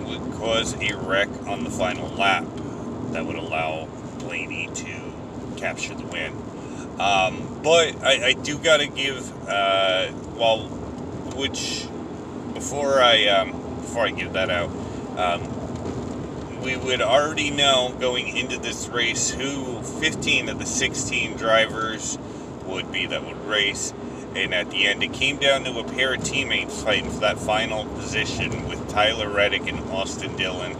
would 0.07 0.33
cause 0.35 0.75
a 0.81 0.97
wreck 0.97 1.29
on 1.47 1.65
the 1.65 1.71
final 1.71 2.09
lap 2.11 2.45
that 3.13 3.25
would 3.25 3.37
allow 3.37 3.87
Blaney 4.19 4.69
to 4.75 4.97
capture 5.57 5.95
the 5.95 6.07
win. 6.07 6.33
Um, 6.99 7.61
but 7.63 8.03
I, 8.03 8.29
I 8.29 8.33
do 8.33 8.59
got 8.59 8.79
to 8.79 8.87
give, 8.87 9.31
uh, 9.49 10.11
well, 10.35 10.69
which 11.37 11.87
before 12.55 13.01
I 13.01 13.27
um, 13.27 13.53
before 13.77 14.07
I 14.07 14.11
give 14.11 14.33
that 14.33 14.51
out, 14.51 14.71
um, 15.19 15.43
we 16.67 16.77
would 16.77 17.01
already 17.01 17.49
know 17.49 17.95
going 18.01 18.37
into 18.37 18.59
this 18.59 18.89
race 18.89 19.31
who 19.31 19.81
15 20.01 20.49
of 20.49 20.59
the 20.59 20.67
16 20.67 21.37
drivers 21.37 22.19
would 22.65 22.91
be 22.91 23.07
that 23.07 23.25
would 23.25 23.47
race. 23.47 23.95
And 24.35 24.53
at 24.53 24.71
the 24.71 24.85
end, 24.89 25.01
it 25.01 25.13
came 25.13 25.37
down 25.37 25.63
to 25.63 25.79
a 25.79 25.85
pair 25.85 26.15
of 26.15 26.25
teammates 26.25 26.83
fighting 26.83 27.09
for 27.09 27.21
that 27.21 27.39
final 27.39 27.85
position 27.85 28.69
with 28.69 28.91
Tyler 28.91 29.31
Reddick 29.31 29.69
and 29.69 29.79
Austin 29.91 30.35
Dillon. 30.37 30.73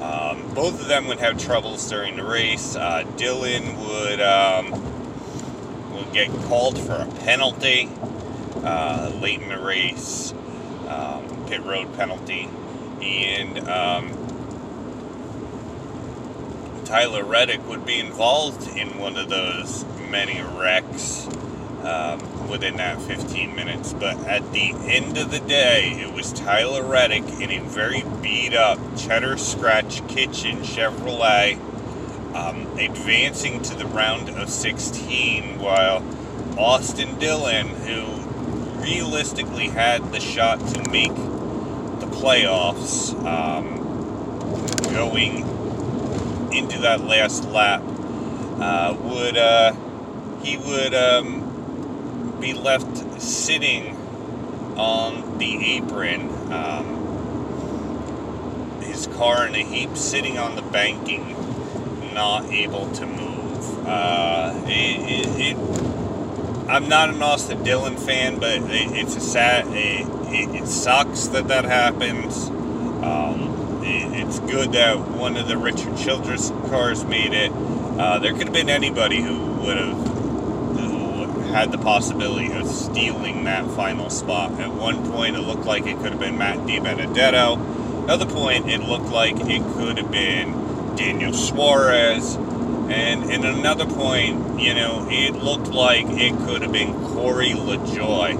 Um, 0.00 0.54
both 0.54 0.80
of 0.80 0.86
them 0.86 1.08
would 1.08 1.18
have 1.18 1.42
troubles 1.42 1.90
during 1.90 2.14
the 2.14 2.24
race. 2.24 2.76
Uh, 2.76 3.02
Dillon 3.16 3.80
would 3.80 4.20
um, 4.20 4.70
would 5.92 6.12
get 6.12 6.30
called 6.44 6.78
for 6.78 6.92
a 6.92 7.06
penalty 7.24 7.90
uh, 8.62 9.10
late 9.20 9.42
in 9.42 9.48
the 9.48 9.58
race 9.58 10.32
um, 10.86 11.46
pit 11.48 11.64
road 11.64 11.92
penalty. 11.96 12.48
And 13.02 13.58
um, 13.68 14.25
Tyler 16.86 17.24
Reddick 17.24 17.66
would 17.68 17.84
be 17.84 17.98
involved 17.98 18.68
in 18.76 18.96
one 18.98 19.16
of 19.16 19.28
those 19.28 19.84
many 20.08 20.40
wrecks 20.40 21.26
um, 21.82 22.48
within 22.48 22.76
that 22.76 23.02
15 23.02 23.56
minutes. 23.56 23.92
But 23.92 24.16
at 24.24 24.52
the 24.52 24.70
end 24.86 25.18
of 25.18 25.32
the 25.32 25.40
day, 25.40 26.00
it 26.00 26.12
was 26.12 26.32
Tyler 26.32 26.84
Reddick 26.84 27.24
in 27.40 27.50
a 27.50 27.58
very 27.58 28.04
beat 28.22 28.54
up 28.54 28.78
Cheddar 28.96 29.36
Scratch 29.36 30.06
Kitchen 30.06 30.58
Chevrolet 30.58 31.58
um, 32.36 32.78
advancing 32.78 33.62
to 33.62 33.74
the 33.74 33.86
round 33.86 34.28
of 34.28 34.48
16 34.48 35.58
while 35.58 36.04
Austin 36.56 37.18
Dillon, 37.18 37.66
who 37.66 38.04
realistically 38.80 39.70
had 39.70 40.12
the 40.12 40.20
shot 40.20 40.60
to 40.60 40.90
make 40.90 41.14
the 41.98 42.06
playoffs 42.06 43.12
um, 43.24 43.74
going 44.94 45.55
into 46.56 46.78
that 46.78 47.02
last 47.02 47.44
lap, 47.44 47.82
uh, 48.60 48.96
would 49.00 49.36
uh, 49.36 49.72
he 50.42 50.56
would 50.56 50.94
um, 50.94 52.38
be 52.40 52.52
left 52.52 53.20
sitting 53.20 53.96
on 54.76 55.38
the 55.38 55.76
apron, 55.76 56.30
um, 56.52 56.96
his 58.82 59.06
car 59.08 59.46
in 59.46 59.54
a 59.54 59.64
heap, 59.64 59.96
sitting 59.96 60.38
on 60.38 60.56
the 60.56 60.62
banking, 60.62 61.34
not 62.14 62.46
able 62.46 62.90
to 62.92 63.06
move. 63.06 63.86
Uh, 63.86 64.52
it, 64.66 65.26
it, 65.26 65.26
it 65.40 65.56
I'm 66.68 66.88
not 66.88 67.10
an 67.10 67.22
Austin 67.22 67.62
Dillon 67.62 67.96
fan, 67.96 68.40
but 68.40 68.52
it, 68.52 68.90
it's 68.92 69.14
a 69.16 69.20
sad. 69.20 69.66
It, 69.68 70.06
sucks 70.66 71.28
that 71.28 71.48
that 71.48 71.64
happens. 71.64 72.48
Um, 72.48 73.55
it's 73.86 74.38
good 74.40 74.72
that 74.72 74.98
one 74.98 75.36
of 75.36 75.48
the 75.48 75.56
Richard 75.56 75.96
Childress 75.96 76.50
cars 76.68 77.04
made 77.04 77.32
it. 77.32 77.52
Uh, 77.52 78.18
there 78.18 78.32
could 78.32 78.44
have 78.44 78.52
been 78.52 78.68
anybody 78.68 79.22
who 79.22 79.36
would 79.62 79.76
have 79.76 80.16
had 81.56 81.72
the 81.72 81.78
possibility 81.78 82.52
of 82.52 82.68
stealing 82.68 83.44
that 83.44 83.66
final 83.70 84.10
spot. 84.10 84.52
At 84.60 84.74
one 84.74 85.10
point, 85.10 85.36
it 85.36 85.40
looked 85.40 85.64
like 85.64 85.86
it 85.86 85.96
could 85.96 86.10
have 86.10 86.20
been 86.20 86.36
Matt 86.36 86.58
DiBenedetto. 86.58 88.04
Another 88.04 88.26
point, 88.26 88.68
it 88.68 88.82
looked 88.82 89.08
like 89.08 89.36
it 89.40 89.62
could 89.72 89.96
have 89.96 90.10
been 90.10 90.96
Daniel 90.96 91.32
Suarez. 91.32 92.36
And 92.36 93.30
in 93.30 93.46
another 93.46 93.86
point, 93.86 94.60
you 94.60 94.74
know, 94.74 95.08
it 95.10 95.36
looked 95.36 95.68
like 95.68 96.06
it 96.10 96.36
could 96.40 96.60
have 96.60 96.72
been 96.72 96.92
Corey 96.92 97.52
LaJoie. 97.52 98.34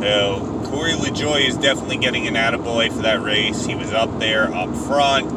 So 0.00 0.53
Corey 0.74 0.94
LaJoie 0.94 1.46
is 1.46 1.56
definitely 1.56 1.98
getting 1.98 2.26
an 2.26 2.34
attaboy 2.34 2.92
for 2.92 3.02
that 3.02 3.22
race. 3.22 3.64
He 3.64 3.76
was 3.76 3.92
up 3.92 4.18
there 4.18 4.52
up 4.52 4.74
front, 4.74 5.30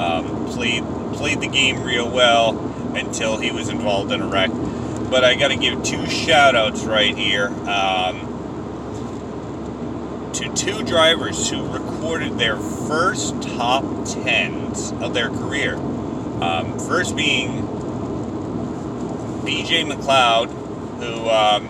um, 0.00 0.46
played 0.46 0.82
played 1.12 1.42
the 1.42 1.48
game 1.48 1.82
real 1.82 2.10
well 2.10 2.58
until 2.96 3.36
he 3.36 3.50
was 3.50 3.68
involved 3.68 4.10
in 4.10 4.22
a 4.22 4.26
wreck. 4.26 4.50
But 5.10 5.22
I 5.22 5.34
got 5.34 5.48
to 5.48 5.56
give 5.56 5.82
two 5.82 6.06
shout 6.06 6.56
outs 6.56 6.84
right 6.84 7.14
here 7.14 7.48
um, 7.68 8.20
to 10.32 10.50
two 10.54 10.82
drivers 10.82 11.50
who 11.50 11.62
recorded 11.70 12.38
their 12.38 12.56
first 12.56 13.42
top 13.42 13.84
tens 14.06 14.92
of 14.92 15.12
their 15.12 15.28
career. 15.28 15.74
Um, 15.76 16.78
first 16.78 17.14
being 17.14 17.64
BJ 19.44 19.84
McLeod, 19.84 20.48
who 21.02 21.28
um, 21.28 21.68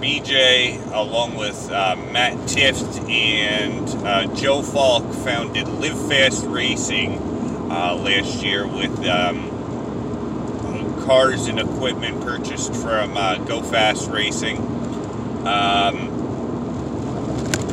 BJ, 0.00 0.80
along 0.92 1.36
with 1.36 1.70
uh, 1.70 1.94
Matt 2.10 2.34
Tift 2.48 3.06
and 3.10 3.86
uh, 4.06 4.34
Joe 4.34 4.62
Falk, 4.62 5.04
founded 5.12 5.68
Live 5.68 6.08
Fast 6.08 6.46
Racing 6.46 7.18
uh, 7.70 7.96
last 7.96 8.42
year 8.42 8.66
with 8.66 9.06
um, 9.06 9.50
cars 11.04 11.48
and 11.48 11.60
equipment 11.60 12.22
purchased 12.22 12.74
from 12.74 13.14
uh, 13.16 13.36
Go 13.44 13.62
Fast 13.62 14.08
Racing. 14.10 14.56
Um, 15.46 16.16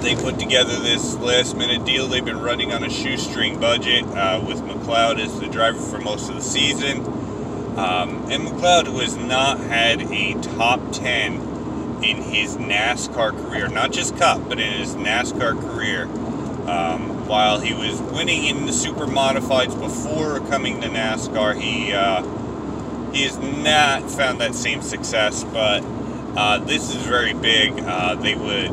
they 0.02 0.16
put 0.16 0.38
together 0.38 0.80
this 0.80 1.16
last 1.16 1.56
minute 1.56 1.86
deal. 1.86 2.08
They've 2.08 2.24
been 2.26 2.42
running 2.42 2.74
on 2.74 2.84
a 2.84 2.90
shoestring 2.90 3.60
budget 3.60 4.04
uh, 4.06 4.44
with 4.46 4.60
McLeod 4.64 5.20
as 5.20 5.40
the 5.40 5.48
driver 5.48 5.80
for 5.80 6.00
most 6.00 6.30
of 6.30 6.36
the 6.36 6.42
season. 6.42 7.06
Um, 7.78 8.30
and 8.32 8.44
McLeod, 8.48 8.88
who 8.88 9.00
has 9.00 9.16
not 9.16 9.60
had 9.60 10.02
a 10.12 10.34
top 10.42 10.82
10 10.92 11.47
in 12.04 12.22
his 12.22 12.58
NASCAR 12.58 13.32
career, 13.32 13.68
not 13.68 13.92
just 13.92 14.18
Cup, 14.18 14.48
but 14.48 14.60
in 14.60 14.74
his 14.74 14.96
NASCAR 14.96 15.60
career, 15.60 16.04
um, 16.70 17.28
while 17.28 17.60
he 17.60 17.74
was 17.74 18.02
winning 18.02 18.46
in 18.46 18.66
the 18.66 18.74
super 18.74 19.06
modifieds 19.06 19.80
before 19.80 20.40
coming 20.50 20.82
to 20.82 20.88
NASCAR, 20.88 21.60
he 21.60 21.94
uh, 21.94 22.22
he 23.14 23.24
has 23.24 23.38
not 23.38 24.10
found 24.12 24.42
that 24.42 24.54
same 24.54 24.82
success. 24.82 25.44
But 25.46 25.84
uh, 26.36 26.60
this 26.60 26.94
is 26.94 27.02
very 27.04 27.34
big. 27.34 27.80
Uh, 27.80 28.16
they 28.16 28.36
would 28.36 28.70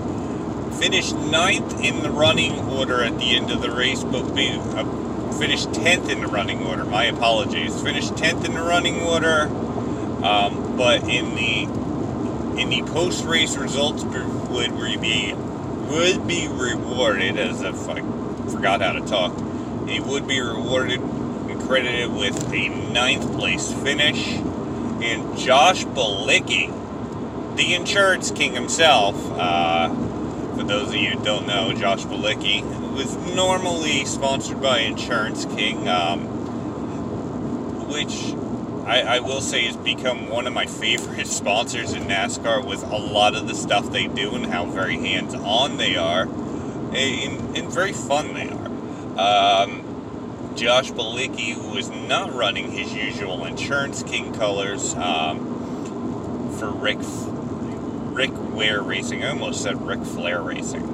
finish 0.74 1.12
ninth 1.12 1.80
in 1.80 2.02
the 2.02 2.10
running 2.10 2.58
order 2.68 3.02
at 3.02 3.16
the 3.18 3.36
end 3.36 3.50
of 3.50 3.62
the 3.62 3.70
race, 3.70 4.02
but 4.02 4.34
be 4.34 4.50
uh, 4.50 5.32
finished 5.38 5.68
10th 5.70 6.08
in 6.10 6.20
the 6.20 6.26
running 6.26 6.64
order. 6.66 6.84
My 6.84 7.04
apologies. 7.04 7.80
Finished 7.80 8.14
10th 8.14 8.44
in 8.44 8.54
the 8.54 8.62
running 8.62 9.00
order, 9.00 9.42
um, 10.24 10.76
but 10.76 11.08
in 11.08 11.34
the 11.34 11.83
in 12.58 12.68
the 12.68 12.82
post 12.82 13.24
race 13.24 13.56
results 13.56 14.04
would 14.04 15.00
be 15.00 15.34
would 15.34 16.26
be 16.26 16.48
rewarded 16.48 17.38
as 17.38 17.60
if 17.62 17.88
I 17.88 18.00
forgot 18.50 18.80
how 18.80 18.92
to 18.92 19.00
talk. 19.00 19.36
He 19.88 20.00
would 20.00 20.26
be 20.26 20.40
rewarded 20.40 21.00
and 21.00 21.60
credited 21.62 22.12
with 22.12 22.52
a 22.52 22.68
ninth 22.68 23.30
place 23.36 23.72
finish. 23.72 24.28
And 24.28 25.36
Josh 25.36 25.84
Bilicki, 25.84 26.72
the 27.56 27.74
insurance 27.74 28.30
king 28.30 28.54
himself, 28.54 29.14
uh, 29.32 29.88
for 30.56 30.62
those 30.62 30.88
of 30.88 30.94
you 30.94 31.10
who 31.10 31.24
don't 31.24 31.46
know, 31.46 31.72
Josh 31.72 32.04
Bilicki 32.04 32.62
was 32.94 33.16
normally 33.34 34.04
sponsored 34.04 34.62
by 34.62 34.78
Insurance 34.80 35.44
King, 35.46 35.88
um, 35.88 36.20
which 37.88 38.34
I, 38.86 39.16
I, 39.16 39.20
will 39.20 39.40
say 39.40 39.64
has 39.64 39.76
become 39.76 40.28
one 40.28 40.46
of 40.46 40.52
my 40.52 40.66
favorite 40.66 41.26
sponsors 41.40 41.94
in 41.94 42.04
NASCAR 42.04 42.66
with 42.66 42.82
a 42.82 42.96
lot 42.96 43.34
of 43.34 43.48
the 43.48 43.54
stuff 43.54 43.90
they 43.90 44.08
do 44.08 44.34
and 44.34 44.46
how 44.46 44.66
very 44.66 44.96
hands 44.96 45.34
on 45.34 45.78
they 45.78 45.96
are 45.96 46.28
and, 46.94 47.56
and, 47.56 47.72
very 47.72 47.92
fun 47.92 48.34
they 48.34 48.48
are. 48.48 49.64
Um, 49.64 50.52
Josh 50.54 50.92
Bilicki, 50.92 51.54
who 51.54 51.76
is 51.76 51.90
not 51.90 52.32
running 52.32 52.70
his 52.70 52.92
usual 52.92 53.44
Insurance 53.44 54.02
King 54.02 54.32
colors 54.34 54.94
um, 54.94 56.52
for 56.58 56.70
Rick 56.70 56.98
Rick 58.14 58.30
Ware 58.54 58.80
Racing. 58.80 59.24
I 59.24 59.30
almost 59.30 59.62
said 59.62 59.84
Ric 59.84 60.04
Flair 60.04 60.40
Racing. 60.40 60.84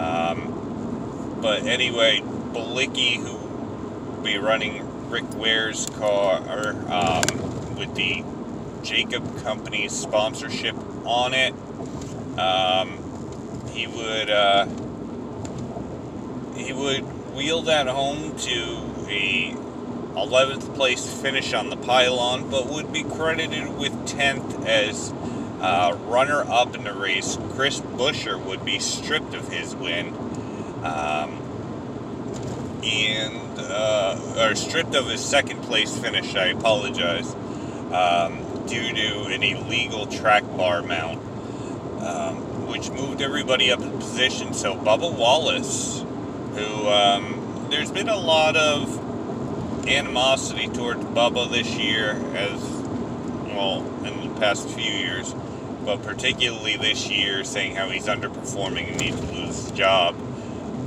Um, 0.00 1.38
but 1.40 1.64
anyway, 1.64 2.20
Bilicki, 2.20 3.16
who 3.16 3.36
will 3.36 4.22
be 4.22 4.38
running 4.38 4.86
Rick 5.10 5.34
Ware's 5.34 5.86
car 5.86 6.36
um, 6.88 7.76
with 7.76 7.94
the 7.96 8.24
Jacob 8.82 9.42
Company 9.42 9.88
sponsorship 9.88 10.76
on 11.04 11.34
it, 11.34 11.52
um, 12.38 12.96
he 13.72 13.88
would 13.88 14.30
uh, 14.30 14.66
he 16.54 16.72
would 16.72 17.02
wheel 17.34 17.62
that 17.62 17.88
home 17.88 18.36
to 18.36 18.62
a 19.08 19.54
11th 20.14 20.74
place 20.74 21.06
finish 21.20 21.52
on 21.54 21.70
the 21.70 21.76
pylon, 21.76 22.48
but 22.48 22.66
would 22.66 22.92
be 22.92 23.02
credited 23.02 23.76
with 23.78 23.92
10th 24.06 24.64
as 24.66 25.12
uh, 25.60 25.96
runner 26.06 26.42
up 26.50 26.74
in 26.74 26.84
the 26.84 26.92
race, 26.92 27.36
Chris 27.54 27.80
Buescher, 27.80 28.42
would 28.42 28.64
be 28.64 28.78
stripped 28.78 29.34
of 29.34 29.48
his 29.48 29.74
win. 29.74 30.08
Um, 30.84 31.39
and, 32.84 33.58
uh, 33.58 34.16
or 34.38 34.54
stripped 34.54 34.94
of 34.94 35.06
his 35.06 35.20
second 35.20 35.62
place 35.62 35.96
finish, 35.96 36.34
I 36.34 36.46
apologize, 36.46 37.34
um, 37.92 38.66
due 38.66 38.92
to 38.92 39.24
an 39.26 39.42
illegal 39.42 40.06
track 40.06 40.44
bar 40.56 40.82
mount, 40.82 41.20
um, 42.02 42.36
which 42.68 42.90
moved 42.90 43.22
everybody 43.22 43.70
up 43.70 43.80
in 43.80 43.98
position. 43.98 44.54
So 44.54 44.74
Bubba 44.74 45.12
Wallace, 45.12 46.04
who, 46.54 46.88
um, 46.88 47.66
there's 47.70 47.90
been 47.90 48.08
a 48.08 48.18
lot 48.18 48.56
of 48.56 48.98
animosity 49.88 50.68
towards 50.68 51.04
Bubba 51.04 51.50
this 51.50 51.74
year, 51.76 52.12
as 52.34 52.60
well, 53.54 53.84
in 54.04 54.32
the 54.32 54.40
past 54.40 54.68
few 54.68 54.90
years 54.90 55.34
but 55.84 56.02
particularly 56.02 56.76
this 56.76 57.08
year, 57.08 57.42
saying 57.42 57.74
how 57.74 57.88
he's 57.88 58.06
underperforming 58.06 58.88
and 58.88 59.00
needs 59.00 59.18
to 59.18 59.26
lose 59.32 59.62
his 59.62 59.70
job 59.72 60.14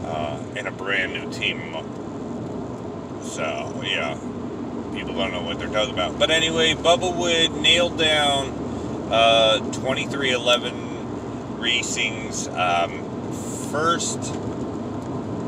uh, 0.06 0.40
in 0.56 0.68
a 0.68 0.72
brand 0.72 1.14
new 1.14 1.32
team. 1.32 1.74
So, 3.24 3.82
yeah, 3.84 4.16
people 4.94 5.14
don't 5.14 5.32
know 5.32 5.42
what 5.42 5.60
they're 5.60 5.70
talking 5.70 5.94
about. 5.94 6.20
But 6.20 6.32
anyway, 6.32 6.74
Bubba 6.74 7.16
Wood 7.16 7.62
nailed 7.62 7.98
down 7.98 8.50
uh, 9.12 9.60
23XI 9.72 11.60
Racing's 11.60 12.48
um, 12.50 13.32
first 13.72 14.20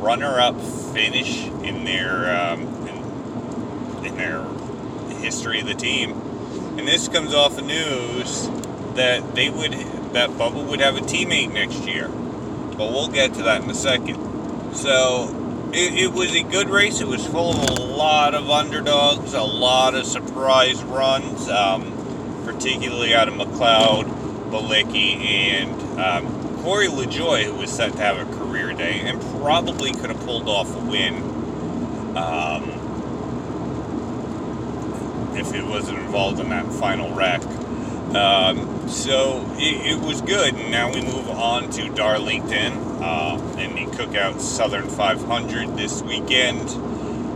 runner 0.02 0.40
up 0.40 0.60
finish 0.94 1.46
in 1.46 1.84
their, 1.84 2.36
um, 2.36 2.62
in, 2.88 4.06
in 4.06 4.18
their 4.18 4.44
history 5.20 5.60
of 5.60 5.68
the 5.68 5.74
team. 5.74 6.12
And 6.78 6.88
this 6.88 7.08
comes 7.08 7.34
off 7.34 7.56
the 7.56 7.62
news 7.62 8.50
that 8.96 9.36
they 9.36 9.50
would 9.50 9.74
that 10.14 10.30
Bubba 10.30 10.66
would 10.66 10.80
have 10.80 10.96
a 10.96 11.02
teammate 11.02 11.52
next 11.54 11.82
year. 11.82 12.08
But 12.08 12.92
we'll 12.92 13.10
get 13.10 13.34
to 13.36 13.44
that 13.44 13.64
in 13.64 13.70
a 13.70 13.74
second. 13.74 14.25
So 14.76 15.72
it, 15.74 15.94
it 15.94 16.12
was 16.14 16.36
a 16.36 16.44
good 16.44 16.70
race. 16.70 17.02
It 17.02 17.08
was 17.08 17.26
full 17.26 17.52
of 17.52 17.80
a 17.80 17.82
lot 17.82 18.36
of 18.36 18.50
underdogs, 18.50 19.34
a 19.34 19.42
lot 19.42 19.96
of 19.96 20.06
surprise 20.06 20.84
runs, 20.84 21.50
um, 21.50 21.94
particularly 22.46 23.16
out 23.16 23.28
of 23.28 23.36
McLeod, 23.36 24.06
Bilicki, 24.52 25.18
and 25.18 26.00
um, 26.00 26.62
Corey 26.62 26.88
LaJoie, 26.88 27.44
who 27.46 27.56
was 27.56 27.72
set 27.72 27.94
to 27.94 27.98
have 28.00 28.18
a 28.18 28.38
career 28.38 28.74
day 28.74 29.00
and 29.00 29.22
probably 29.40 29.92
could 29.92 30.10
have 30.10 30.20
pulled 30.22 30.48
off 30.48 30.74
a 30.76 30.80
win. 30.80 31.16
Um, 32.18 32.82
if 35.38 35.54
it 35.54 35.66
wasn't 35.66 35.98
involved 36.00 36.40
in 36.40 36.50
that 36.50 36.66
final 36.74 37.14
wreck. 37.14 37.42
Um, 38.16 38.88
so 38.88 39.46
it, 39.58 39.98
it, 39.98 40.00
was 40.00 40.22
good. 40.22 40.54
And 40.54 40.72
now 40.72 40.92
we 40.92 41.02
move 41.02 41.30
on 41.30 41.70
to 41.72 41.90
Darlington 41.90 42.74
uh, 43.02 43.56
and 43.58 43.78
the 43.78 43.98
Cookout 43.98 44.40
Southern 44.40 44.88
500 44.88 45.76
this 45.76 46.02
weekend. 46.02 46.70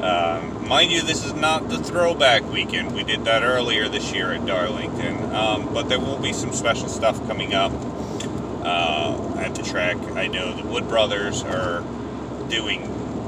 Um, 0.01 0.69
mind 0.69 0.91
you, 0.91 1.01
this 1.01 1.25
is 1.25 1.33
not 1.33 1.67
the 1.67 1.79
throwback 1.79 2.49
weekend. 2.49 2.95
We 2.95 3.03
did 3.03 3.25
that 3.25 3.43
earlier 3.43 3.89
this 3.89 4.13
year 4.13 4.31
at 4.31 4.45
Darlington. 4.45 5.35
Um, 5.35 5.73
but 5.73 5.89
there 5.89 5.99
will 5.99 6.19
be 6.19 6.31
some 6.31 6.53
special 6.53 6.87
stuff 6.87 7.17
coming 7.27 7.53
up 7.53 7.73
uh, 8.63 9.35
at 9.37 9.55
the 9.55 9.63
track. 9.63 9.97
I 10.15 10.27
know 10.27 10.55
the 10.55 10.65
Wood 10.65 10.87
Brothers 10.87 11.43
are 11.43 11.83
doing 12.49 12.85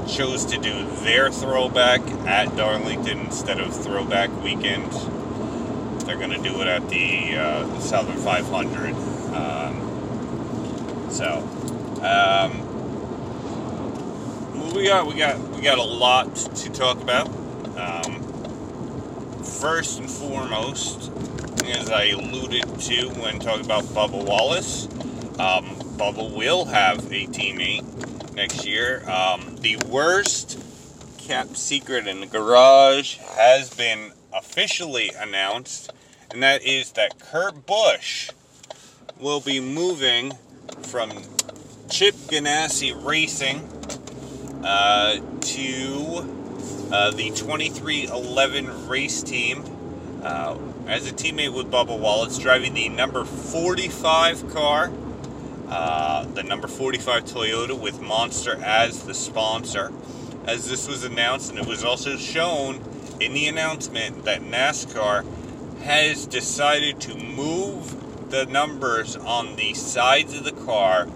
chose 0.08 0.46
to 0.46 0.58
do 0.58 0.86
their 1.04 1.30
throwback 1.30 2.00
at 2.26 2.56
Darlington 2.56 3.20
instead 3.20 3.60
of 3.60 3.76
throwback 3.76 4.30
weekend 4.42 4.90
they're 6.12 6.28
going 6.28 6.42
to 6.42 6.48
do 6.48 6.60
it 6.60 6.66
at 6.66 6.86
the 6.90 7.36
uh, 7.36 7.80
Southern 7.80 8.18
500. 8.18 8.94
Um, 9.34 11.08
so, 11.10 11.38
um, 12.02 12.68
we 14.74 14.84
got 14.84 15.06
we 15.06 15.14
got 15.14 15.38
we 15.50 15.62
got 15.62 15.78
a 15.78 15.82
lot 15.82 16.34
to 16.36 16.70
talk 16.70 17.00
about. 17.00 17.28
Um, 17.78 18.20
first 19.42 20.00
and 20.00 20.10
foremost, 20.10 21.10
as 21.64 21.88
I 21.90 22.08
alluded 22.08 22.78
to 22.80 23.08
when 23.20 23.38
talking 23.38 23.64
about 23.64 23.84
Bubba 23.84 24.22
Wallace, 24.22 24.86
um, 25.38 25.64
Bubba 25.96 26.30
will 26.36 26.66
have 26.66 26.98
a 27.06 27.26
teammate 27.26 28.34
next 28.34 28.66
year. 28.66 29.02
Um, 29.08 29.56
the 29.60 29.78
worst 29.88 30.58
kept 31.16 31.56
secret 31.56 32.06
in 32.06 32.20
the 32.20 32.26
garage 32.26 33.16
has 33.16 33.72
been 33.72 34.12
officially 34.32 35.10
announced, 35.18 35.92
and 36.32 36.42
that 36.42 36.62
is 36.62 36.92
that 36.92 37.18
Kurt 37.18 37.66
Busch 37.66 38.30
will 39.20 39.40
be 39.40 39.60
moving 39.60 40.32
from 40.82 41.10
Chip 41.90 42.14
Ganassi 42.14 42.92
Racing 43.04 43.60
uh, 44.64 45.16
to 45.40 46.88
uh, 46.90 47.10
the 47.10 47.30
23XI 47.30 48.88
race 48.88 49.22
team 49.22 49.62
uh, 50.22 50.56
as 50.86 51.10
a 51.10 51.14
teammate 51.14 51.54
with 51.54 51.70
Bubba 51.70 51.98
Wallace, 51.98 52.38
driving 52.38 52.74
the 52.74 52.88
number 52.88 53.24
45 53.24 54.52
car, 54.54 54.90
uh, 55.68 56.24
the 56.24 56.42
number 56.42 56.66
45 56.66 57.24
Toyota 57.24 57.78
with 57.78 58.00
Monster 58.00 58.56
as 58.64 59.04
the 59.04 59.14
sponsor. 59.14 59.92
As 60.44 60.68
this 60.68 60.88
was 60.88 61.04
announced, 61.04 61.50
and 61.50 61.58
it 61.58 61.66
was 61.66 61.84
also 61.84 62.16
shown 62.16 62.82
in 63.20 63.32
the 63.32 63.46
announcement 63.46 64.24
that 64.24 64.40
NASCAR 64.40 65.24
has 65.82 66.26
decided 66.26 67.00
to 67.00 67.16
move 67.16 68.30
the 68.30 68.46
numbers 68.46 69.16
on 69.16 69.56
the 69.56 69.74
sides 69.74 70.36
of 70.36 70.44
the 70.44 70.52
car 70.52 71.08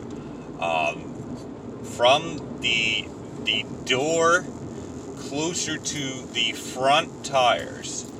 um, 0.61 1.83
from 1.83 2.59
the 2.61 3.07
the 3.45 3.65
door 3.85 4.45
closer 5.17 5.77
to 5.77 6.27
the 6.33 6.53
front 6.53 7.25
tires 7.25 8.11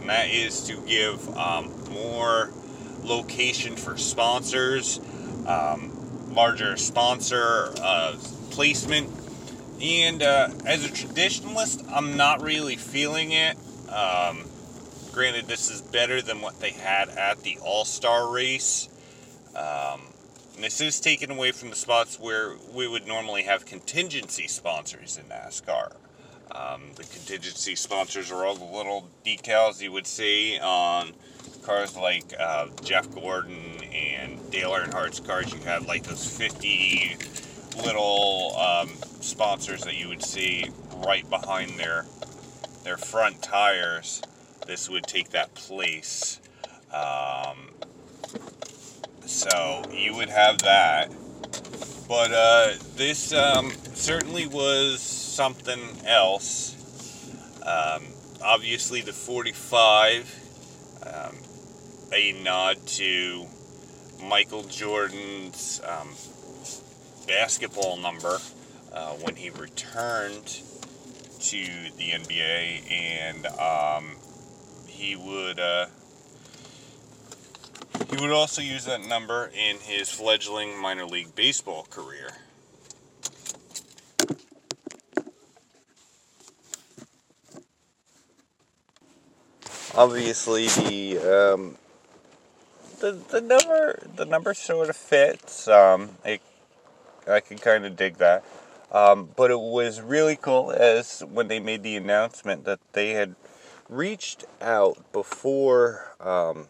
and 0.00 0.08
that 0.08 0.30
is 0.30 0.62
to 0.64 0.76
give 0.86 1.36
um, 1.36 1.72
more 1.90 2.50
location 3.02 3.76
for 3.76 3.96
sponsors, 3.96 5.00
um, 5.46 6.34
larger 6.34 6.76
sponsor 6.76 7.72
uh, 7.80 8.16
placement. 8.50 9.10
And 9.80 10.22
uh, 10.22 10.50
as 10.64 10.84
a 10.84 10.88
traditionalist, 10.88 11.84
I'm 11.90 12.16
not 12.16 12.42
really 12.42 12.76
feeling 12.76 13.32
it. 13.32 13.56
Um, 13.88 14.49
granted, 15.12 15.46
this 15.46 15.70
is 15.70 15.80
better 15.80 16.22
than 16.22 16.40
what 16.40 16.60
they 16.60 16.70
had 16.70 17.08
at 17.10 17.42
the 17.42 17.58
All 17.62 17.84
Star 17.84 18.32
race. 18.32 18.88
Um, 19.54 20.00
this 20.58 20.80
is 20.80 21.00
taken 21.00 21.30
away 21.30 21.52
from 21.52 21.70
the 21.70 21.76
spots 21.76 22.18
where 22.18 22.54
we 22.72 22.86
would 22.86 23.06
normally 23.06 23.42
have 23.42 23.66
contingency 23.66 24.46
sponsors 24.46 25.18
in 25.18 25.24
NASCAR. 25.24 25.92
Um, 26.52 26.82
the 26.96 27.04
contingency 27.04 27.76
sponsors 27.76 28.30
are 28.30 28.44
all 28.44 28.56
the 28.56 28.64
little 28.64 29.08
decals 29.24 29.80
you 29.80 29.92
would 29.92 30.06
see 30.06 30.58
on 30.60 31.12
cars 31.62 31.96
like 31.96 32.34
uh, 32.38 32.66
Jeff 32.82 33.10
Gordon 33.14 33.82
and 33.92 34.50
Dale 34.50 34.74
Earnhardt's 34.74 35.20
cars. 35.20 35.52
You 35.52 35.60
have 35.60 35.86
like 35.86 36.02
those 36.02 36.26
50 36.26 37.16
little 37.84 38.56
um, 38.56 38.90
sponsors 39.20 39.82
that 39.84 39.96
you 39.96 40.08
would 40.08 40.22
see 40.22 40.70
right 40.96 41.28
behind 41.28 41.78
their 41.78 42.06
their 42.84 42.96
front 42.96 43.42
tires. 43.42 44.22
This 44.70 44.88
would 44.88 45.02
take 45.02 45.30
that 45.30 45.52
place. 45.56 46.38
Um, 46.94 47.72
so 49.26 49.82
you 49.92 50.14
would 50.14 50.28
have 50.28 50.58
that. 50.58 51.10
But 52.06 52.30
uh, 52.32 52.74
this 52.94 53.32
um, 53.32 53.72
certainly 53.94 54.46
was 54.46 55.00
something 55.00 55.80
else. 56.06 56.76
Um, 57.66 58.04
obviously, 58.44 59.00
the 59.00 59.12
45, 59.12 60.38
um, 61.04 61.36
a 62.12 62.30
nod 62.40 62.86
to 62.86 63.46
Michael 64.22 64.62
Jordan's 64.62 65.80
um, 65.84 66.10
basketball 67.26 67.96
number 67.96 68.38
uh, 68.92 69.14
when 69.14 69.34
he 69.34 69.50
returned 69.50 70.62
to 71.40 71.64
the 71.96 72.10
NBA, 72.12 72.88
and 72.88 73.46
um, 73.46 74.14
he 75.00 75.16
would. 75.16 75.58
Uh, 75.58 75.86
he 78.10 78.16
would 78.20 78.30
also 78.30 78.60
use 78.60 78.84
that 78.84 79.04
number 79.06 79.50
in 79.54 79.76
his 79.78 80.10
fledgling 80.10 80.80
minor 80.80 81.06
league 81.06 81.34
baseball 81.34 81.86
career. 81.90 82.30
obviously 89.94 90.66
the 90.68 91.18
um, 91.18 91.76
the 93.00 93.12
the 93.30 93.40
number 93.40 93.98
the 94.16 94.24
number 94.24 94.54
sort 94.54 94.88
of 94.88 94.96
fits. 94.96 95.68
Um, 95.68 96.10
it, 96.24 96.40
I 97.28 97.40
can 97.40 97.58
kind 97.58 97.84
of 97.84 97.96
dig 97.96 98.16
that. 98.16 98.44
Um, 98.92 99.28
but 99.36 99.52
it 99.52 99.60
was 99.60 100.00
really 100.00 100.34
cool 100.34 100.72
as 100.72 101.22
when 101.30 101.46
they 101.46 101.60
made 101.60 101.84
the 101.84 101.96
announcement 101.96 102.64
that 102.64 102.80
they 102.92 103.10
had 103.10 103.36
reached 103.90 104.44
out 104.60 105.12
before 105.12 106.14
um, 106.20 106.68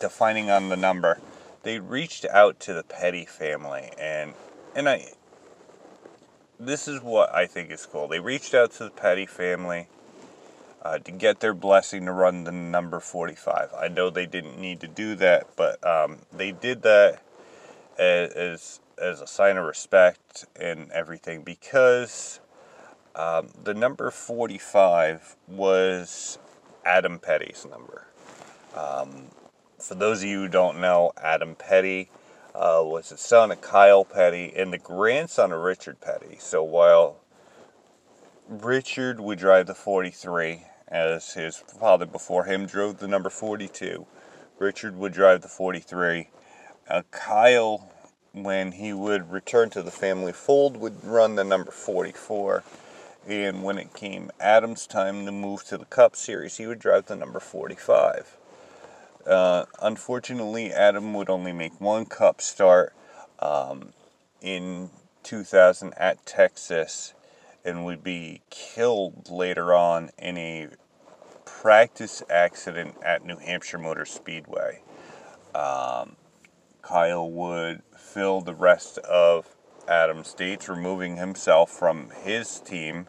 defining 0.00 0.50
on 0.50 0.70
the 0.70 0.76
number. 0.76 1.20
They 1.62 1.78
reached 1.78 2.24
out 2.24 2.58
to 2.60 2.72
the 2.72 2.82
Petty 2.82 3.26
family, 3.26 3.92
and 3.98 4.32
and 4.74 4.88
I. 4.88 5.12
This 6.58 6.88
is 6.88 7.00
what 7.00 7.32
I 7.32 7.46
think 7.46 7.70
is 7.70 7.86
cool. 7.86 8.08
They 8.08 8.18
reached 8.18 8.52
out 8.52 8.72
to 8.72 8.84
the 8.84 8.90
Petty 8.90 9.26
family 9.26 9.86
uh, 10.82 10.98
to 10.98 11.12
get 11.12 11.38
their 11.38 11.54
blessing 11.54 12.06
to 12.06 12.12
run 12.12 12.42
the 12.42 12.50
number 12.50 12.98
45. 12.98 13.70
I 13.78 13.86
know 13.86 14.10
they 14.10 14.26
didn't 14.26 14.58
need 14.58 14.80
to 14.80 14.88
do 14.88 15.14
that, 15.16 15.46
but 15.54 15.84
um, 15.86 16.18
they 16.32 16.50
did 16.50 16.82
that 16.82 17.22
as, 17.96 18.80
as 19.00 19.20
a 19.20 19.26
sign 19.28 19.56
of 19.56 19.66
respect 19.66 20.46
and 20.56 20.90
everything 20.90 21.42
because 21.42 22.40
um, 23.14 23.48
the 23.62 23.74
number 23.74 24.10
45 24.10 25.36
was 25.46 26.38
Adam 26.84 27.18
Petty's 27.18 27.66
number. 27.68 28.06
Um, 28.76 29.28
for 29.78 29.94
those 29.94 30.22
of 30.22 30.28
you 30.28 30.40
who 30.40 30.48
don't 30.48 30.80
know, 30.80 31.12
Adam 31.16 31.54
Petty 31.54 32.10
uh, 32.54 32.82
was 32.84 33.10
the 33.10 33.16
son 33.16 33.50
of 33.50 33.60
Kyle 33.60 34.04
Petty 34.04 34.52
and 34.56 34.72
the 34.72 34.78
grandson 34.78 35.52
of 35.52 35.60
Richard 35.60 36.00
Petty. 36.00 36.36
So 36.38 36.62
while 36.62 37.18
Richard 38.48 39.20
would 39.20 39.38
drive 39.38 39.66
the 39.66 39.74
43 39.74 40.64
as 40.90 41.34
his 41.34 41.56
father 41.56 42.06
before 42.06 42.44
him 42.44 42.66
drove 42.66 42.98
the 42.98 43.08
number 43.08 43.28
42. 43.30 44.06
Richard 44.58 44.96
would 44.96 45.12
drive 45.12 45.42
the 45.42 45.48
43. 45.48 46.30
Uh, 46.88 47.02
Kyle, 47.10 47.92
when 48.32 48.72
he 48.72 48.92
would 48.92 49.30
return 49.30 49.68
to 49.70 49.82
the 49.82 49.90
family 49.90 50.32
fold, 50.32 50.76
would 50.78 51.04
run 51.04 51.34
the 51.34 51.44
number 51.44 51.70
44. 51.70 52.64
And 53.28 53.62
when 53.62 53.76
it 53.76 53.92
came 53.92 54.30
Adam's 54.40 54.86
time 54.86 55.26
to 55.26 55.32
move 55.32 55.62
to 55.64 55.76
the 55.76 55.84
Cup 55.84 56.16
Series, 56.16 56.56
he 56.56 56.66
would 56.66 56.78
drive 56.78 57.06
the 57.06 57.16
number 57.16 57.40
45. 57.40 58.38
Uh, 59.26 59.66
unfortunately, 59.82 60.72
Adam 60.72 61.12
would 61.12 61.28
only 61.28 61.52
make 61.52 61.78
one 61.78 62.06
Cup 62.06 62.40
start 62.40 62.94
um, 63.40 63.92
in 64.40 64.88
2000 65.24 65.92
at 65.98 66.24
Texas 66.24 67.12
and 67.66 67.84
would 67.84 68.02
be 68.02 68.40
killed 68.48 69.28
later 69.30 69.74
on 69.74 70.08
in 70.16 70.38
a 70.38 70.68
practice 71.44 72.22
accident 72.30 72.94
at 73.02 73.26
New 73.26 73.36
Hampshire 73.36 73.76
Motor 73.76 74.06
Speedway. 74.06 74.80
Um, 75.54 76.16
Kyle 76.80 77.30
would 77.30 77.82
fill 77.94 78.40
the 78.40 78.54
rest 78.54 78.96
of 78.98 79.54
Adam's 79.86 80.32
dates, 80.32 80.66
removing 80.66 81.16
himself 81.16 81.70
from 81.70 82.08
his 82.24 82.60
team 82.60 83.06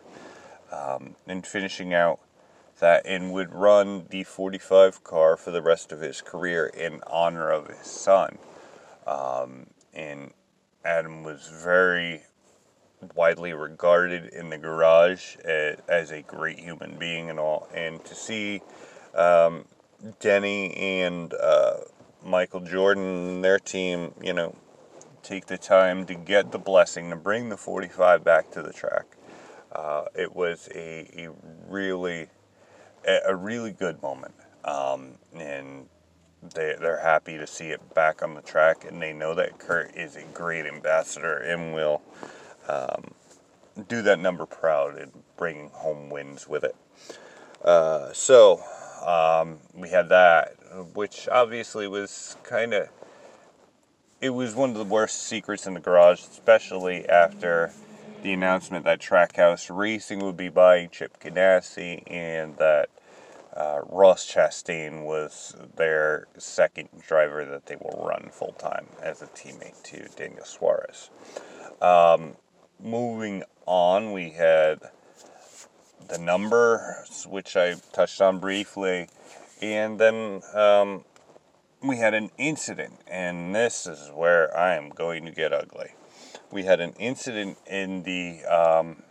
um, 0.72 1.16
and 1.28 1.46
finishing 1.46 1.94
out 1.94 2.20
that 2.80 3.06
and 3.06 3.32
would 3.34 3.54
run 3.54 4.06
the 4.10 4.24
45 4.24 5.04
car 5.04 5.38
for 5.38 5.52
the 5.52 5.62
rest 5.62 5.92
of 5.92 6.02
his 6.02 6.22
career 6.22 6.68
in 6.68 7.02
honor 7.08 7.50
of 7.50 7.68
his 7.68 7.88
son. 7.88 8.38
Um, 9.06 9.68
and 9.94 10.32
Adam 10.84 11.24
was 11.24 11.50
very 11.64 12.24
widely 13.16 13.54
regarded 13.54 14.26
in 14.28 14.50
the 14.50 14.58
garage 14.58 15.36
as, 15.38 15.78
as, 15.88 16.12
a 16.12 16.22
great 16.22 16.60
human 16.60 16.98
being 16.98 17.30
and 17.30 17.40
all. 17.40 17.68
And 17.74 18.04
to 18.06 18.16
see 18.16 18.62
um, 19.16 19.66
Denny 20.20 20.74
and 20.76 21.34
uh, 21.34 21.78
Michael 22.24 22.62
Jordan 22.62 23.04
and 23.04 23.44
their 23.44 23.60
team, 23.60 24.14
you 24.22 24.34
know, 24.34 24.56
take 25.24 25.48
the 25.48 25.58
time 25.58 26.06
to 26.06 26.16
get 26.16 26.52
the 26.52 26.60
blessing 26.60 27.10
to 27.10 27.16
bring 27.16 27.50
the 27.50 27.58
45 27.58 28.24
back 28.24 28.52
to 28.52 28.62
the 28.62 28.74
track. 28.74 29.06
Uh, 29.72 30.06
it 30.16 30.36
was 30.36 30.68
a, 30.74 31.26
a 31.26 31.32
really 31.68 32.28
a 33.28 33.36
really 33.36 33.72
good 33.72 34.02
moment, 34.02 34.34
um, 34.66 35.12
and 35.34 35.88
they 36.56 36.76
they're 36.80 37.00
happy 37.00 37.38
to 37.38 37.48
see 37.48 37.70
it 37.70 37.94
back 37.94 38.22
on 38.24 38.34
the 38.34 38.42
track, 38.42 38.86
and 38.86 39.02
they 39.02 39.14
know 39.14 39.36
that 39.36 39.58
Kurt 39.60 39.96
is 39.96 40.16
a 40.16 40.24
great 40.34 40.66
ambassador 40.66 41.38
and 41.38 41.74
will 41.74 42.02
um, 42.68 43.12
do 43.88 44.02
that 44.02 44.20
number 44.20 44.46
proud 44.46 44.98
and 44.98 45.12
bring 45.38 45.70
home 45.70 46.10
wins 46.10 46.48
with 46.48 46.64
it. 46.64 46.76
Uh, 47.64 48.12
so 48.14 48.62
um, 49.06 49.60
we 49.74 49.90
had 49.90 50.10
that, 50.10 50.56
which 50.94 51.28
obviously 51.30 51.88
was 51.88 52.36
kind 52.44 52.74
of 52.74 52.90
it 54.22 54.32
was 54.32 54.54
one 54.54 54.70
of 54.72 54.76
the 54.76 54.84
worst 54.84 55.24
secrets 55.24 55.66
in 55.66 55.74
the 55.74 55.80
garage, 55.80 56.20
especially 56.20 57.08
after 57.08 57.72
the 58.22 58.34
announcement 58.34 58.86
that 58.86 59.00
Trackhouse 59.00 59.76
Racing 59.76 60.20
would 60.20 60.38
be 60.38 60.50
buying 60.50 60.90
Chip 60.90 61.20
Ganassi 61.20 62.04
and 62.08 62.58
that 62.58 62.90
uh, 63.56 63.80
Ross 63.88 64.30
Chastain 64.32 65.04
was 65.06 65.56
their 65.76 66.28
second 66.38 66.90
driver 67.06 67.46
that 67.46 67.66
they 67.66 67.76
will 67.76 68.06
run 68.06 68.30
full 68.32 68.54
time 68.54 68.88
as 69.02 69.22
a 69.22 69.28
teammate 69.28 69.82
to 69.84 70.08
Daniel 70.16 70.46
Suarez. 70.46 71.10
Um, 71.82 72.36
moving 72.82 73.44
on, 73.66 74.12
we 74.12 74.32
had 74.32 74.80
the 76.08 76.18
numbers, 76.18 77.26
which 77.30 77.56
I 77.56 77.76
touched 77.94 78.22
on 78.22 78.40
briefly, 78.40 79.08
and 79.62 80.00
then 80.00 80.42
um, 80.54 81.06
we 81.82 81.98
had 81.98 82.14
an 82.14 82.32
incident, 82.38 83.00
and 83.08 83.56
this 83.56 83.86
is 83.88 84.12
where 84.14 84.56
I 84.58 84.76
am 84.76 84.90
going 84.90 85.26
to 85.26 85.32
get 85.32 85.54
ugly. 85.54 85.94
We 86.52 86.64
had 86.64 86.80
an 86.80 86.94
incident 86.94 87.60
in 87.68 88.04
the 88.04 88.44
um, 88.46 89.04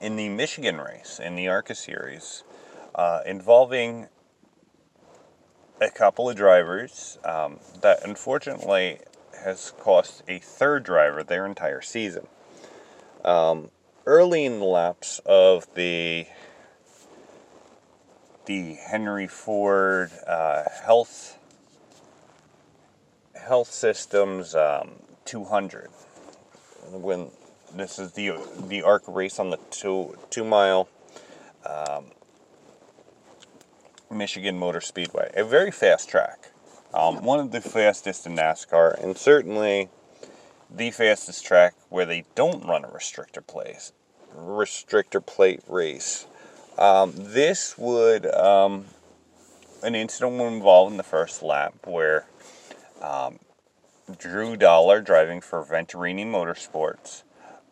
in 0.00 0.14
the 0.16 0.28
Michigan 0.28 0.80
race 0.80 1.20
in 1.22 1.34
the 1.34 1.48
ARCA 1.48 1.74
series 1.74 2.44
uh, 2.94 3.20
involving 3.26 4.06
a 5.80 5.90
couple 5.90 6.30
of 6.30 6.36
drivers 6.36 7.18
um, 7.24 7.58
that 7.80 8.04
unfortunately 8.04 9.00
has 9.44 9.72
cost 9.80 10.22
a 10.28 10.38
third 10.38 10.84
driver 10.84 11.24
their 11.24 11.44
entire 11.46 11.80
season. 11.80 12.28
Um, 13.24 13.70
early 14.06 14.44
in 14.44 14.60
the 14.60 14.64
laps 14.64 15.20
of 15.26 15.66
the 15.74 16.26
the 18.46 18.74
Henry 18.74 19.26
Ford 19.26 20.12
uh, 20.28 20.62
Health 20.84 21.38
Health 23.34 23.72
Systems 23.72 24.54
um, 24.54 24.92
200. 25.24 25.88
When 26.90 27.30
this 27.74 27.98
is 27.98 28.12
the 28.12 28.32
the 28.68 28.82
ARCA 28.82 29.10
race 29.10 29.38
on 29.38 29.50
the 29.50 29.58
two 29.70 30.16
two 30.30 30.44
mile 30.44 30.88
um, 31.64 32.06
Michigan 34.10 34.58
Motor 34.58 34.80
Speedway, 34.80 35.30
a 35.34 35.44
very 35.44 35.70
fast 35.70 36.08
track, 36.08 36.50
um, 36.92 37.24
one 37.24 37.40
of 37.40 37.50
the 37.50 37.60
fastest 37.60 38.26
in 38.26 38.36
NASCAR, 38.36 39.02
and 39.02 39.16
certainly 39.16 39.88
the 40.70 40.90
fastest 40.90 41.44
track 41.44 41.74
where 41.88 42.04
they 42.04 42.24
don't 42.34 42.64
run 42.66 42.84
a 42.84 42.88
restrictor 42.88 43.46
place 43.46 43.92
restrictor 44.36 45.24
plate 45.24 45.60
race. 45.68 46.26
Um, 46.78 47.12
this 47.14 47.76
would 47.76 48.26
um, 48.26 48.86
an 49.82 49.94
incident 49.94 50.38
would 50.38 50.52
involve 50.52 50.90
in 50.90 50.96
the 50.96 51.02
first 51.02 51.42
lap 51.42 51.74
where 51.84 52.26
um, 53.00 53.38
Drew 54.18 54.56
Dollar, 54.56 55.00
driving 55.00 55.40
for 55.40 55.64
Venturini 55.64 56.26
Motorsports, 56.26 57.22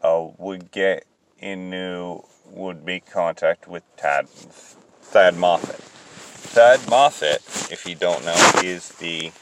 uh, 0.02 0.28
would 0.38 0.70
get 0.70 1.06
into 1.38 2.24
would 2.46 2.84
make 2.84 3.06
contact 3.06 3.68
with 3.68 3.84
Tad 3.96 4.28
Thad 4.28 5.36
Moffitt. 5.36 5.80
Thad 5.80 6.88
Moffitt, 6.88 7.42
if 7.70 7.86
you 7.86 7.94
don't 7.94 8.24
know, 8.24 8.52
is 8.62 8.90
the 8.90 9.32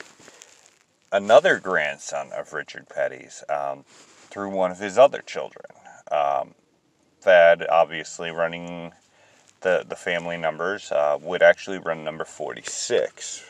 another 1.11 1.59
grandson 1.59 2.31
of 2.33 2.53
Richard 2.53 2.89
Petty's 2.89 3.43
um, 3.49 3.85
through 3.89 4.51
one 4.51 4.71
of 4.71 4.79
his 4.79 4.99
other 4.99 5.23
children. 5.23 5.65
Um, 6.11 6.55
Thad, 7.21 7.67
obviously 7.69 8.31
running 8.31 8.93
the 9.63 9.85
the 9.89 9.97
family 9.97 10.37
numbers, 10.37 10.93
uh, 10.93 11.19
would 11.21 11.43
actually 11.43 11.79
run 11.79 12.05
number 12.05 12.25
46. 12.25 13.45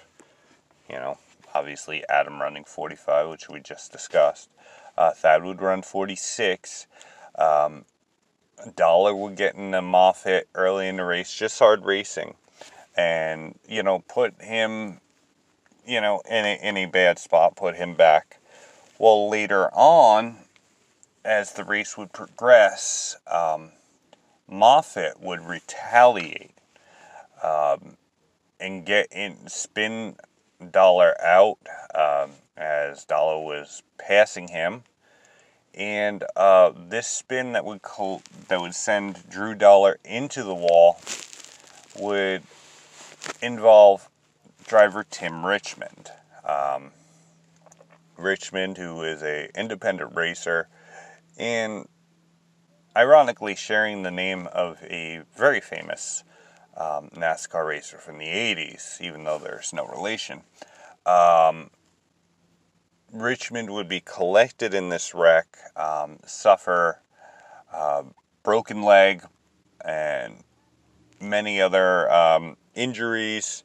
You 0.89 0.97
know, 0.97 1.19
obviously 1.55 2.05
Adam 2.09 2.41
running 2.41 2.65
45, 2.65 3.29
which 3.29 3.49
we 3.49 3.61
just 3.61 3.93
discussed. 3.93 4.49
Uh, 4.97 5.13
Thad 5.13 5.45
would 5.45 5.61
run 5.61 5.83
46. 5.83 6.87
Um, 7.39 7.85
Dollar 8.75 9.15
would 9.15 9.37
get 9.37 9.55
in 9.55 9.71
the 9.71 9.83
Moffitt 9.83 10.49
early 10.55 10.89
in 10.89 10.97
the 10.97 11.05
race, 11.05 11.33
just 11.33 11.59
hard 11.59 11.85
racing, 11.85 12.35
and 12.97 13.57
you 13.69 13.83
know 13.85 14.01
put 14.01 14.43
him, 14.43 15.01
you 15.87 16.01
know, 16.01 16.21
in 16.29 16.45
a, 16.45 16.59
in 16.61 16.77
a 16.77 16.87
bad 16.87 17.19
spot, 17.19 17.55
put 17.55 17.77
him 17.77 17.95
back. 17.95 18.39
Well, 18.99 19.29
later 19.29 19.69
on, 19.73 20.39
as 21.25 21.53
the 21.53 21.63
race 21.63 21.97
would 21.97 22.13
progress, 22.13 23.17
um, 23.29 23.71
Moffitt 24.49 25.21
would 25.21 25.43
retaliate 25.43 26.55
um, 27.43 27.97
and 28.59 28.85
get 28.85 29.07
in, 29.13 29.47
spin 29.47 30.17
Dollar 30.71 31.15
out 31.23 31.59
um, 31.95 32.33
as 32.57 33.05
Dollar 33.05 33.41
was 33.45 33.83
passing 33.99 34.49
him, 34.49 34.83
and 35.75 36.25
uh, 36.37 36.73
this 36.77 37.07
spin 37.07 37.53
that 37.53 37.65
would 37.65 37.81
that 38.49 38.61
would 38.61 38.75
send 38.75 39.29
Drew 39.29 39.55
Dollar 39.55 39.99
into 40.05 40.43
the 40.43 40.55
wall 40.55 40.99
would 41.99 42.43
involve 43.41 44.09
driver 44.67 45.05
Tim 45.09 45.45
Richmond. 45.47 46.11
Um, 46.45 46.91
Richmond, 48.17 48.79
who 48.79 49.03
is 49.03 49.23
a 49.23 49.49
independent 49.55 50.15
racer 50.17 50.69
and 51.39 51.89
ironically 52.97 53.55
sharing 53.55 54.03
the 54.03 54.11
name 54.11 54.49
of 54.49 54.83
a 54.83 55.23
very 55.37 55.61
famous 55.61 56.25
um, 56.79 57.11
NASCAR 57.15 57.67
racer 57.67 57.99
from 57.99 58.19
the 58.19 58.27
80s, 58.27 59.01
even 59.01 59.25
though 59.25 59.39
there's 59.39 59.73
no 59.73 59.87
relation. 59.87 60.43
Um, 61.05 61.71
Richmond 63.13 63.71
would 63.71 63.89
be 63.89 64.01
collected 64.01 64.75
in 64.75 64.89
this 64.89 65.15
wreck, 65.15 65.57
um, 65.77 66.19
suffer 66.27 67.01
uh, 67.73 68.05
broken 68.43 68.83
leg, 68.83 69.23
and 69.85 70.45
many 71.21 71.61
other 71.61 72.11
um, 72.13 72.57
injuries, 72.75 73.65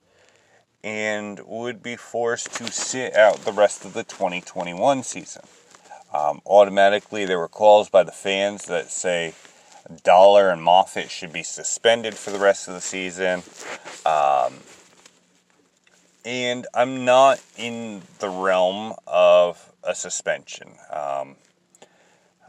and 0.84 1.40
would 1.46 1.84
be 1.84 1.96
forced 1.96 2.54
to 2.56 2.72
sit 2.72 3.16
out 3.16 3.38
the 3.46 3.52
rest 3.52 3.86
of 3.86 3.94
the 3.94 4.04
2021 4.04 5.04
season. 5.04 5.44
Um, 6.14 6.42
automatically, 6.46 7.26
there 7.26 7.40
were 7.40 7.48
calls 7.48 7.90
by 7.90 8.04
the 8.04 8.12
fans 8.12 8.66
that 8.66 8.92
say 8.92 9.34
Dollar 10.04 10.50
and 10.50 10.64
Moffitt 10.64 11.10
should 11.10 11.34
be 11.34 11.44
suspended 11.44 12.16
for 12.16 12.32
the 12.32 12.40
rest 12.40 12.68
of 12.68 12.74
the 12.74 12.82
season. 12.82 13.44
Um, 14.06 14.56
and 16.26 16.66
I'm 16.74 17.06
not 17.06 17.42
in 17.58 18.02
the 18.20 18.30
realm 18.30 18.94
of 19.08 19.72
a 19.84 19.94
suspension. 19.94 20.70
Um, 20.90 21.36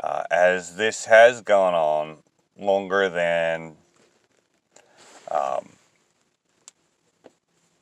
uh, 0.03 0.25
as 0.31 0.77
this 0.77 1.07
has 1.07 1.41
gone 1.41 1.75
on 1.75 2.19
longer 2.59 3.09
than 3.09 3.77
um, 5.31 5.71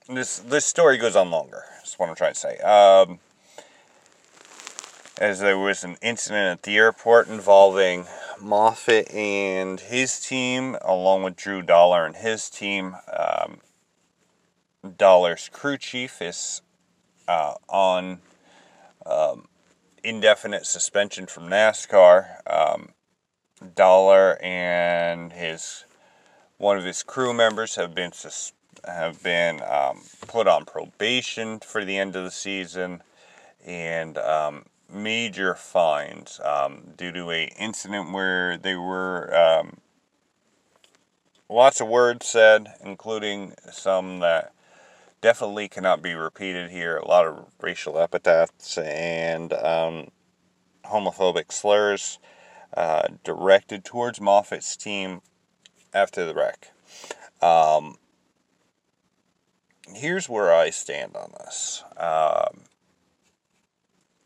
this 0.09 0.39
this 0.39 0.65
story 0.65 0.99
goes 0.99 1.17
on 1.17 1.31
longer. 1.31 1.65
That's 1.79 1.99
what 1.99 2.09
I'm 2.09 2.15
trying 2.15 2.35
to 2.35 2.39
say. 2.39 2.59
Um, 2.59 3.19
as 5.19 5.41
there 5.41 5.59
was 5.59 5.85
an 5.85 5.97
incident 6.03 6.59
at 6.59 6.63
the 6.63 6.77
airport 6.77 7.29
involving 7.29 8.07
Moffitt 8.43 9.11
and 9.13 9.79
his 9.79 10.21
team, 10.21 10.77
along 10.83 11.23
with 11.23 11.37
Drew 11.37 11.63
Dollar 11.63 12.05
and 12.05 12.17
his 12.17 12.51
team. 12.51 12.97
Um, 13.13 13.61
Dollar's 14.97 15.49
crew 15.49 15.79
chief 15.79 16.21
is 16.21 16.61
uh, 17.29 17.55
on 17.69 18.19
um, 19.07 19.47
indefinite 20.03 20.67
suspension 20.67 21.27
from 21.27 21.49
NASCAR. 21.49 22.41
Um, 22.47 22.89
Dollar 23.75 24.39
and 24.43 25.33
his 25.33 25.85
one 26.59 26.77
of 26.77 26.85
his 26.85 27.03
crew 27.03 27.33
members 27.33 27.77
have 27.77 27.95
been 27.95 28.13
sus- 28.13 28.53
have 28.85 29.23
been 29.23 29.61
um, 29.63 30.03
put 30.27 30.49
on 30.49 30.65
probation 30.65 31.61
for 31.61 31.85
the 31.85 31.97
end 31.97 32.17
of 32.17 32.25
the 32.25 32.31
season, 32.31 33.03
and 33.65 34.19
um, 34.19 34.65
major 34.93 35.55
fines 35.55 36.41
um, 36.45 36.93
due 36.97 37.13
to 37.13 37.31
a 37.31 37.45
incident 37.59 38.13
where 38.13 38.57
they 38.59 38.77
were 38.77 39.35
um, 39.35 39.79
lots 41.49 41.81
of 41.81 41.89
words 41.89 42.27
said, 42.27 42.75
including 42.85 43.55
some 43.71 44.21
that 44.21 44.53
definitely 45.21 45.69
cannot 45.69 46.03
be 46.03 46.15
repeated 46.15 46.71
here. 46.71 46.97
A 46.97 47.09
lot 47.09 47.27
of 47.27 47.47
racial 47.61 47.99
epithets 47.99 48.77
and 48.79 49.53
um, 49.53 50.09
homophobic 50.85 51.53
slurs 51.53 52.19
uh, 52.77 53.09
directed 53.25 53.85
towards 53.85 54.21
Moffitt's 54.21 54.77
team 54.77 55.21
after 55.95 56.25
the 56.25 56.35
wreck. 56.35 56.73
Um, 57.41 57.97
here's 59.95 60.29
where 60.29 60.53
I 60.53 60.71
stand 60.71 61.17
on 61.17 61.33
this. 61.39 61.85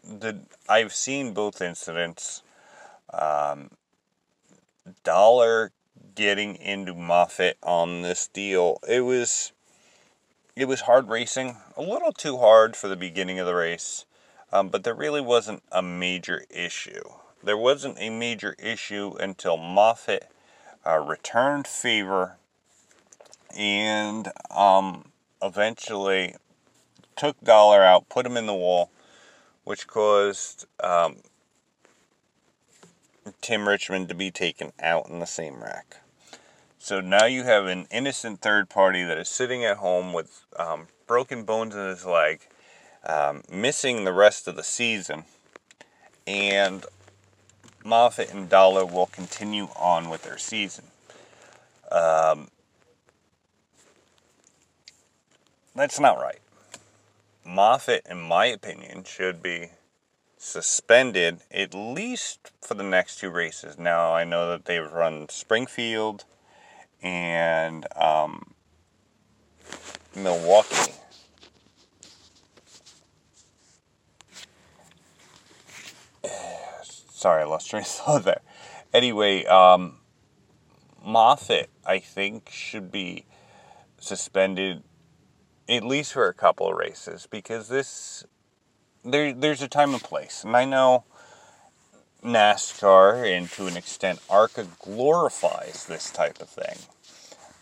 The 0.07 0.39
I've 0.69 0.95
seen 0.95 1.35
both 1.35 1.61
incidents. 1.61 2.43
Um, 3.13 3.71
Dollar 5.05 5.73
getting 6.15 6.57
into 6.57 6.95
Moffitt 6.95 7.59
on 7.63 8.03
this 8.03 8.29
deal. 8.29 8.79
It 8.89 9.01
was 9.01 9.53
it 10.55 10.67
was 10.67 10.83
hard 10.83 11.09
racing, 11.09 11.57
a 11.77 11.83
little 11.83 12.13
too 12.13 12.39
hard 12.39 12.77
for 12.77 12.89
the 12.89 12.97
beginning 12.97 13.39
of 13.39 13.47
the 13.47 13.55
race, 13.55 14.07
um, 14.53 14.69
but 14.69 14.85
there 14.85 14.95
really 14.95 15.21
wasn't 15.21 15.63
a 15.71 15.83
major 15.83 16.45
issue. 16.51 17.03
there 17.43 17.57
wasn't 17.57 17.97
a 18.01 18.11
major 18.11 18.57
issue 18.59 19.15
until 19.21 19.57
Moffitt 19.57 20.31
uh, 20.87 20.99
returned 20.99 21.67
favor 21.67 22.37
and 23.57 24.33
um, 24.51 25.13
eventually 25.43 26.35
took 27.17 27.41
Dollar 27.43 27.83
out, 27.83 28.09
put 28.09 28.27
him 28.27 28.37
in 28.37 28.47
the 28.47 28.55
wall, 28.55 28.91
which 29.67 29.89
caused 29.89 30.65
um, 30.79 31.17
Tim 33.41 33.69
Richmond 33.69 34.09
to 34.09 34.15
be 34.15 34.31
taken 34.31 34.73
out 34.81 35.09
in 35.09 35.19
the 35.19 35.27
same 35.27 35.61
rack. 35.61 35.97
So 36.79 37.01
now 37.01 37.25
you 37.27 37.43
have 37.43 37.67
an 37.67 37.89
innocent 37.91 38.41
third 38.41 38.69
party 38.69 39.03
that 39.03 39.19
is 39.19 39.29
sitting 39.29 39.65
at 39.65 39.79
home 39.79 40.13
with 40.13 40.45
um, 40.57 40.87
broken 41.09 41.43
bones 41.43 41.75
in 41.75 41.85
his 41.85 42.07
leg, 42.07 42.43
um, 43.05 43.43
missing 43.51 44.05
the 44.05 44.13
rest 44.13 44.47
of 44.47 44.55
the 44.55 44.63
season, 44.63 45.25
and 46.29 46.87
Moffitt 47.85 48.33
and 48.33 48.49
Dollar 48.49 48.87
will 48.87 49.07
continue 49.07 49.67
on 49.75 50.09
with 50.09 50.23
their 50.23 50.39
season. 50.39 50.85
Um, 51.91 52.51
that's 55.75 55.99
not 55.99 56.21
right. 56.21 56.39
Moffitt, 57.47 58.07
in 58.11 58.21
my 58.21 58.47
opinion, 58.47 59.05
should 59.05 59.41
be 59.41 59.71
suspended 60.37 61.41
at 61.51 61.73
least 61.75 62.51
for 62.61 62.75
the 62.75 62.83
next 62.83 63.21
two 63.21 63.31
races. 63.31 63.79
Now, 63.79 64.13
I 64.13 64.25
know 64.25 64.51
that 64.51 64.65
they've 64.65 64.93
run 64.93 65.29
Springfield 65.29 66.25
and 67.01 67.87
um, 67.97 68.55
Milwaukee. 70.15 70.93
Sorry, 76.83 77.43
I 77.43 77.47
lost 77.47 77.71
train 77.71 77.83
of 77.83 77.89
thought 77.89 78.25
there. 78.25 78.41
Anyway, 78.93 79.45
um, 79.45 79.99
Moffitt, 81.05 81.71
I 81.85 82.01
think, 82.01 82.51
should 82.51 82.91
be 82.91 83.25
suspended 83.99 84.83
at 85.69 85.85
least 85.85 86.13
for 86.13 86.29
a 86.29 86.35
couple 86.35 86.69
of 86.71 86.77
races 86.77 87.27
because 87.31 87.69
this 87.69 88.25
there 89.05 89.33
there's 89.33 89.63
a 89.63 89.69
time 89.69 89.93
and 89.95 90.03
place, 90.03 90.45
and 90.45 90.57
I 90.57 90.65
know 90.65 91.05
NASCAR 92.25 93.37
and 93.37 93.51
to 93.53 93.67
an 93.67 93.77
extent 93.77 94.21
ARCA 94.29 94.67
glorifies 94.81 95.87
this 95.87 96.11
type 96.11 96.41
of 96.41 96.49
thing. 96.49 96.77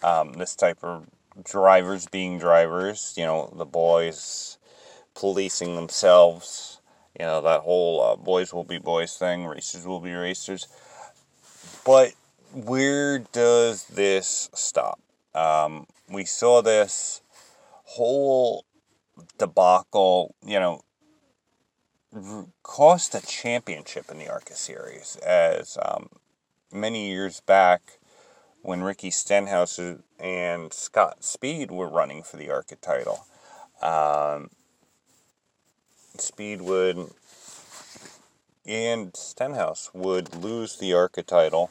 Um, 0.03 0.35
this 0.35 0.55
type 0.55 0.79
of 0.83 1.07
drivers 1.43 2.07
being 2.07 2.39
drivers, 2.39 3.15
you 3.17 3.25
know, 3.25 3.53
the 3.57 3.65
boys 3.65 4.59
policing 5.15 5.77
themselves, 5.77 6.81
you 7.19 7.25
know, 7.25 7.41
that 7.41 7.61
whole 7.61 8.03
uh, 8.03 8.17
boys 8.17 8.53
will 8.53 8.65
be 8.65 8.79
boys 8.79 9.17
thing, 9.17 9.47
racers 9.47 9.87
will 9.87 10.01
be 10.01 10.13
racers. 10.13 10.67
But 11.85 12.13
where 12.53 13.19
does 13.19 13.85
this 13.87 14.51
stop? 14.55 14.99
Um, 15.35 15.87
we 16.09 16.25
saw 16.25 16.63
this 16.63 17.21
whole 17.95 18.65
debacle, 19.39 20.35
you 20.45 20.59
know, 20.59 20.83
cost 22.63 23.15
a 23.15 23.25
championship 23.25 24.11
in 24.11 24.19
the 24.19 24.29
ARCA 24.29 24.55
series. 24.55 25.17
As 25.25 25.79
um, 25.81 26.09
many 26.73 27.09
years 27.09 27.41
back, 27.41 27.99
when 28.63 28.83
Ricky 28.83 29.11
Stenhouse 29.11 29.79
and 30.19 30.73
Scott 30.73 31.23
Speed 31.23 31.71
were 31.71 31.89
running 31.89 32.23
for 32.25 32.37
the 32.37 32.51
ARCA 32.51 32.77
title, 32.77 33.27
um, 33.81 34.51
Speed 36.19 36.63
would 36.63 37.11
and 38.67 39.15
Stenhouse 39.15 39.91
would 39.93 40.35
lose 40.35 40.79
the 40.79 40.95
ARCA 40.95 41.23
title 41.23 41.71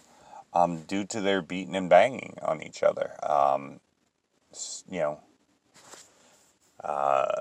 um, 0.53 0.83
due 0.83 1.03
to 1.05 1.19
their 1.19 1.41
beating 1.41 1.75
and 1.75 1.89
banging 1.89 2.37
on 2.41 2.61
each 2.61 2.83
other. 2.83 3.11
Um, 3.23 3.79
you 4.89 4.99
know, 4.99 5.19
uh, 6.83 7.35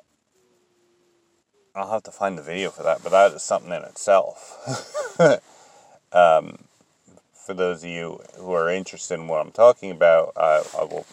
I'll 1.75 1.91
have 1.91 2.03
to 2.05 2.11
find 2.11 2.37
the 2.37 2.43
video 2.43 2.71
for 2.71 2.83
that, 2.83 3.03
but 3.03 3.11
that 3.11 3.33
is 3.33 3.43
something 3.43 3.73
in 3.73 3.83
itself. 3.83 5.19
um, 6.13 6.65
for 7.35 7.55
those 7.55 7.83
of 7.83 7.89
you 7.89 8.21
who 8.37 8.53
are 8.53 8.69
interested 8.69 9.15
in 9.15 9.27
what 9.27 9.45
I'm 9.45 9.53
talking 9.53 9.91
about, 9.91 10.33
uh, 10.37 10.63
I 10.79 10.85
will 10.85 11.07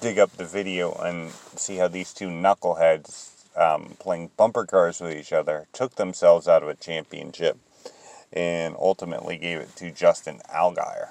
dig 0.00 0.18
up 0.18 0.32
the 0.32 0.44
video 0.44 0.92
and 0.92 1.30
see 1.56 1.76
how 1.76 1.88
these 1.88 2.12
two 2.12 2.28
knuckleheads 2.28 3.30
um, 3.56 3.96
playing 3.98 4.30
bumper 4.36 4.66
cars 4.66 5.00
with 5.00 5.16
each 5.16 5.32
other 5.32 5.66
took 5.72 5.94
themselves 5.96 6.46
out 6.46 6.62
of 6.62 6.68
a 6.68 6.74
championship 6.74 7.56
and 8.32 8.76
ultimately 8.78 9.38
gave 9.38 9.60
it 9.60 9.74
to 9.76 9.90
Justin 9.90 10.40
Allgaier, 10.54 11.08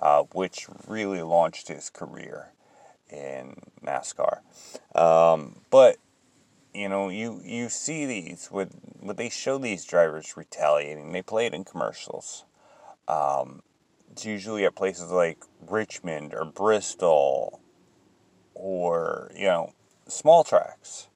uh, 0.00 0.24
which 0.32 0.66
really 0.88 1.22
launched 1.22 1.68
his 1.68 1.90
career 1.90 2.48
in 3.12 3.56
NASCAR. 3.84 4.38
Um, 4.94 5.60
but 5.70 5.96
you 6.74 6.88
know, 6.88 7.08
you 7.08 7.40
you 7.44 7.68
see 7.68 8.06
these 8.06 8.48
with 8.50 8.74
when 9.00 9.16
they 9.16 9.28
show 9.28 9.58
these 9.58 9.84
drivers 9.84 10.36
retaliating. 10.36 11.12
They 11.12 11.22
play 11.22 11.46
it 11.46 11.54
in 11.54 11.64
commercials. 11.64 12.44
Um, 13.08 13.62
it's 14.12 14.24
usually 14.24 14.64
at 14.64 14.74
places 14.74 15.10
like 15.10 15.42
Richmond 15.60 16.34
or 16.34 16.44
Bristol, 16.44 17.60
or 18.54 19.30
you 19.34 19.46
know, 19.46 19.72
small 20.06 20.44
tracks. 20.44 21.08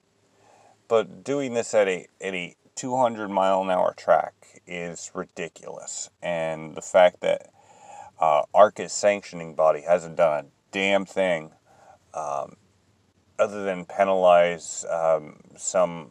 But 0.88 1.24
doing 1.24 1.54
this 1.54 1.72
at 1.74 1.88
a 1.88 2.06
at 2.20 2.34
a 2.34 2.56
200 2.74 3.28
mile 3.28 3.62
an 3.62 3.70
hour 3.70 3.94
track 3.96 4.60
is 4.66 5.10
ridiculous, 5.14 6.10
and 6.22 6.74
the 6.74 6.82
fact 6.82 7.20
that 7.20 7.50
uh, 8.20 8.42
ARCA's 8.52 8.92
sanctioning 8.92 9.54
body 9.54 9.82
hasn't 9.82 10.16
done 10.16 10.44
a 10.44 10.48
damn 10.72 11.04
thing 11.04 11.52
um, 12.14 12.56
other 13.38 13.64
than 13.64 13.84
penalize 13.84 14.84
um, 14.90 15.40
some 15.56 16.10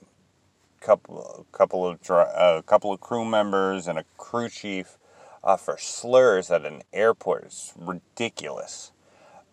couple 0.82 1.46
couple 1.54 1.88
of 1.88 1.98
a 2.10 2.14
uh, 2.14 2.62
couple 2.62 2.92
of 2.92 3.00
crew 3.00 3.24
members 3.24 3.88
and 3.88 3.98
a 3.98 4.04
crew 4.18 4.50
chief 4.50 4.98
uh, 5.44 5.56
for 5.56 5.78
slurs 5.78 6.52
at 6.52 6.66
an 6.66 6.82
airport 6.92 7.46
is 7.46 7.74
ridiculous. 7.78 8.92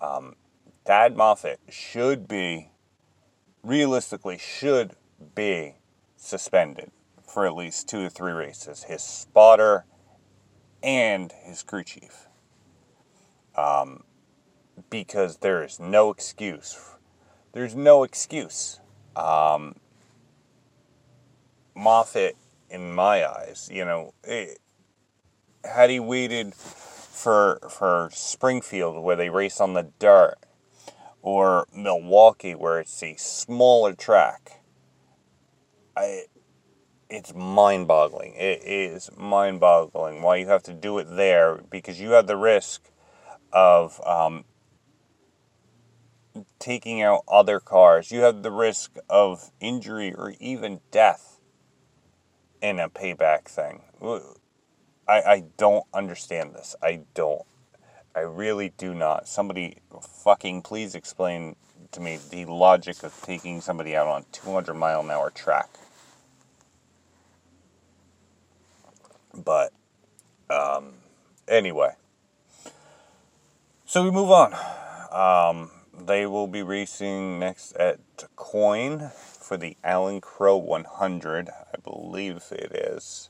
Um, 0.00 0.34
Thad 0.84 1.16
Moffitt 1.16 1.60
should 1.68 2.26
be 2.26 2.70
realistically 3.62 4.38
should 4.38 4.92
be 5.34 5.74
suspended 6.16 6.90
for 7.26 7.46
at 7.46 7.54
least 7.54 7.88
two 7.88 8.06
or 8.06 8.08
three 8.08 8.32
races. 8.32 8.84
His 8.84 9.02
spotter 9.02 9.84
and 10.82 11.32
his 11.44 11.62
crew 11.62 11.84
chief. 11.84 12.28
Um, 13.56 14.04
because 14.88 15.38
there 15.38 15.62
is 15.62 15.78
no 15.78 16.10
excuse. 16.10 16.78
There's 17.52 17.74
no 17.74 18.04
excuse. 18.04 18.80
Um, 19.16 19.76
Moffitt, 21.74 22.36
in 22.70 22.92
my 22.92 23.28
eyes, 23.28 23.68
you 23.72 23.84
know, 23.84 24.14
it, 24.22 24.58
had 25.64 25.90
he 25.90 26.00
waited 26.00 26.54
for 26.54 27.58
for 27.68 28.08
Springfield 28.12 29.02
where 29.02 29.16
they 29.16 29.28
race 29.28 29.60
on 29.60 29.74
the 29.74 29.90
dirt, 29.98 30.36
or 31.22 31.66
Milwaukee 31.74 32.54
where 32.54 32.80
it's 32.80 33.02
a 33.02 33.16
smaller 33.16 33.92
track, 33.92 34.62
I 35.96 36.24
it's 37.10 37.34
mind 37.34 37.88
boggling. 37.88 38.34
It 38.34 38.62
is 38.64 39.10
mind 39.16 39.60
boggling 39.60 40.22
why 40.22 40.36
you 40.36 40.46
have 40.46 40.62
to 40.64 40.72
do 40.72 40.98
it 40.98 41.08
there 41.10 41.60
because 41.68 42.00
you 42.00 42.10
have 42.10 42.26
the 42.26 42.36
risk 42.36 42.88
of 43.52 44.00
um, 44.06 44.44
taking 46.58 47.02
out 47.02 47.22
other 47.28 47.60
cars. 47.60 48.10
You 48.10 48.20
have 48.20 48.42
the 48.42 48.50
risk 48.50 48.96
of 49.08 49.50
injury 49.60 50.14
or 50.14 50.34
even 50.40 50.80
death 50.90 51.40
in 52.60 52.78
a 52.78 52.88
payback 52.88 53.44
thing. 53.44 53.82
I, 55.08 55.22
I 55.22 55.44
don't 55.56 55.84
understand 55.92 56.54
this. 56.54 56.76
I 56.82 57.00
don't. 57.14 57.42
I 58.14 58.20
really 58.20 58.72
do 58.76 58.94
not. 58.94 59.28
Somebody 59.28 59.78
fucking 60.00 60.62
please 60.62 60.94
explain 60.94 61.56
to 61.92 62.00
me 62.00 62.18
the 62.30 62.44
logic 62.44 63.02
of 63.02 63.18
taking 63.22 63.60
somebody 63.60 63.96
out 63.96 64.06
on 64.06 64.24
200 64.32 64.74
mile 64.74 65.00
an 65.00 65.10
hour 65.10 65.30
track. 65.30 65.68
But 69.32 69.72
um, 70.48 70.94
anyway, 71.48 71.92
so 73.84 74.02
we 74.04 74.10
move 74.10 74.30
on. 74.30 74.54
Um, 75.12 75.70
they 76.06 76.26
will 76.26 76.46
be 76.46 76.62
racing 76.62 77.38
next 77.38 77.72
at 77.76 78.00
Coin 78.36 79.10
for 79.14 79.56
the 79.56 79.76
Allen 79.84 80.20
Crowe 80.20 80.56
100, 80.56 81.48
I 81.48 81.78
believe 81.82 82.42
it 82.50 82.72
is, 82.72 83.28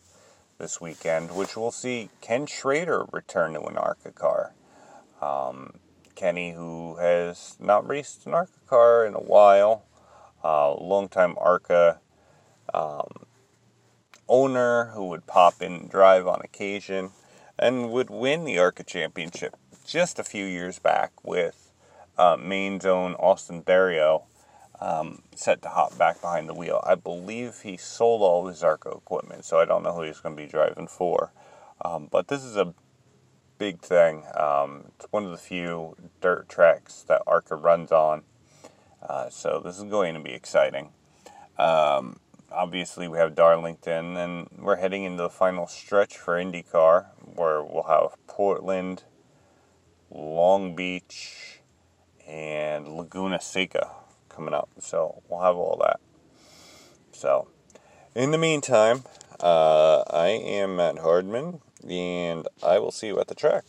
this 0.59 0.81
weekend, 0.81 1.35
which 1.35 1.57
we'll 1.57 1.71
see 1.71 2.11
Ken 2.21 2.47
Schrader 2.47 3.07
return 3.13 3.55
to 3.55 3.63
an 3.65 3.77
ARCA 3.77 4.13
car. 4.13 4.53
Um, 5.21 5.75
Kenny, 6.15 6.53
who 6.53 6.97
has 6.97 7.57
not 7.59 7.89
raced 7.89 8.27
an 8.27 8.35
ARCA 8.35 8.61
car 8.67 9.05
in 9.05 9.15
a 9.15 9.21
while, 9.21 9.85
uh, 10.45 10.75
longtime 10.75 11.37
ARCA 11.39 11.99
um, 12.73 13.27
owner 14.29 14.87
who 14.95 15.09
would 15.09 15.27
pop 15.27 15.61
in 15.61 15.73
and 15.73 15.91
drive 15.91 16.27
on 16.27 16.41
occasion 16.43 17.11
and 17.59 17.91
would 17.91 18.11
win 18.11 18.45
the 18.45 18.59
ARCA 18.59 18.85
championship 18.85 19.57
just 19.85 20.19
a 20.19 20.25
few 20.25 20.45
years 20.45 20.79
back 20.79 21.13
with 21.25 21.60
uh, 22.21 22.37
Maine's 22.37 22.85
own 22.85 23.15
Austin 23.15 23.63
Theriault 23.63 24.25
um, 24.79 25.23
set 25.35 25.63
to 25.63 25.69
hop 25.69 25.97
back 25.97 26.21
behind 26.21 26.51
the 26.51 26.55
wheel. 26.55 26.83
I 26.87 26.95
believe 26.95 27.61
he 27.63 27.79
sold 27.79 28.21
all 28.21 28.47
his 28.47 28.63
ARCA 28.63 28.91
equipment, 28.91 29.47
so 29.47 29.59
I 29.59 29.65
don't 29.65 29.83
know 29.83 29.95
who 29.95 30.03
he's 30.03 30.21
going 30.21 30.37
to 30.37 30.43
be 30.43 30.47
driving 30.47 30.87
for. 30.87 31.33
Um, 31.83 32.09
but 32.11 32.29
this 32.29 32.45
is 32.45 32.57
a 32.57 32.75
big 33.57 33.81
thing. 33.81 34.25
Um, 34.39 34.85
it's 34.95 35.07
one 35.11 35.25
of 35.25 35.31
the 35.31 35.39
few 35.39 35.97
dirt 36.21 36.47
tracks 36.51 37.05
that 37.09 37.23
ARCA 37.27 37.55
runs 37.55 37.91
on. 37.91 38.23
Uh, 39.03 39.31
so 39.31 39.63
this 39.65 39.79
is 39.79 39.85
going 39.85 40.13
to 40.13 40.21
be 40.21 40.33
exciting. 40.33 40.91
Um, 41.59 42.21
obviously, 42.53 43.09
we 43.09 43.17
have 43.17 43.35
Darlington, 43.35 44.19
and 44.19 44.47
we're 44.59 44.77
heading 44.77 45.05
into 45.05 45.23
the 45.23 45.31
final 45.31 45.67
stretch 45.67 46.19
for 46.19 46.35
IndyCar, 46.35 47.07
where 47.35 47.63
we'll 47.63 47.85
have 47.85 48.15
Portland, 48.27 49.05
Long 50.11 50.75
Beach, 50.77 51.50
and 52.31 52.89
Laguna 52.89 53.41
Seca 53.41 53.91
coming 54.29 54.55
up. 54.55 54.69
So 54.79 55.23
we'll 55.29 55.43
have 55.43 55.57
all 55.57 55.81
that. 55.83 56.01
So, 57.13 57.49
in 58.15 58.31
the 58.31 58.39
meantime, 58.39 59.03
uh, 59.41 60.05
I 60.09 60.29
am 60.29 60.77
Matt 60.77 60.99
Hardman, 60.99 61.61
and 61.89 62.47
I 62.63 62.79
will 62.79 62.93
see 62.93 63.09
you 63.09 63.21
at 63.21 63.29
the 63.29 63.35
track. 63.35 63.65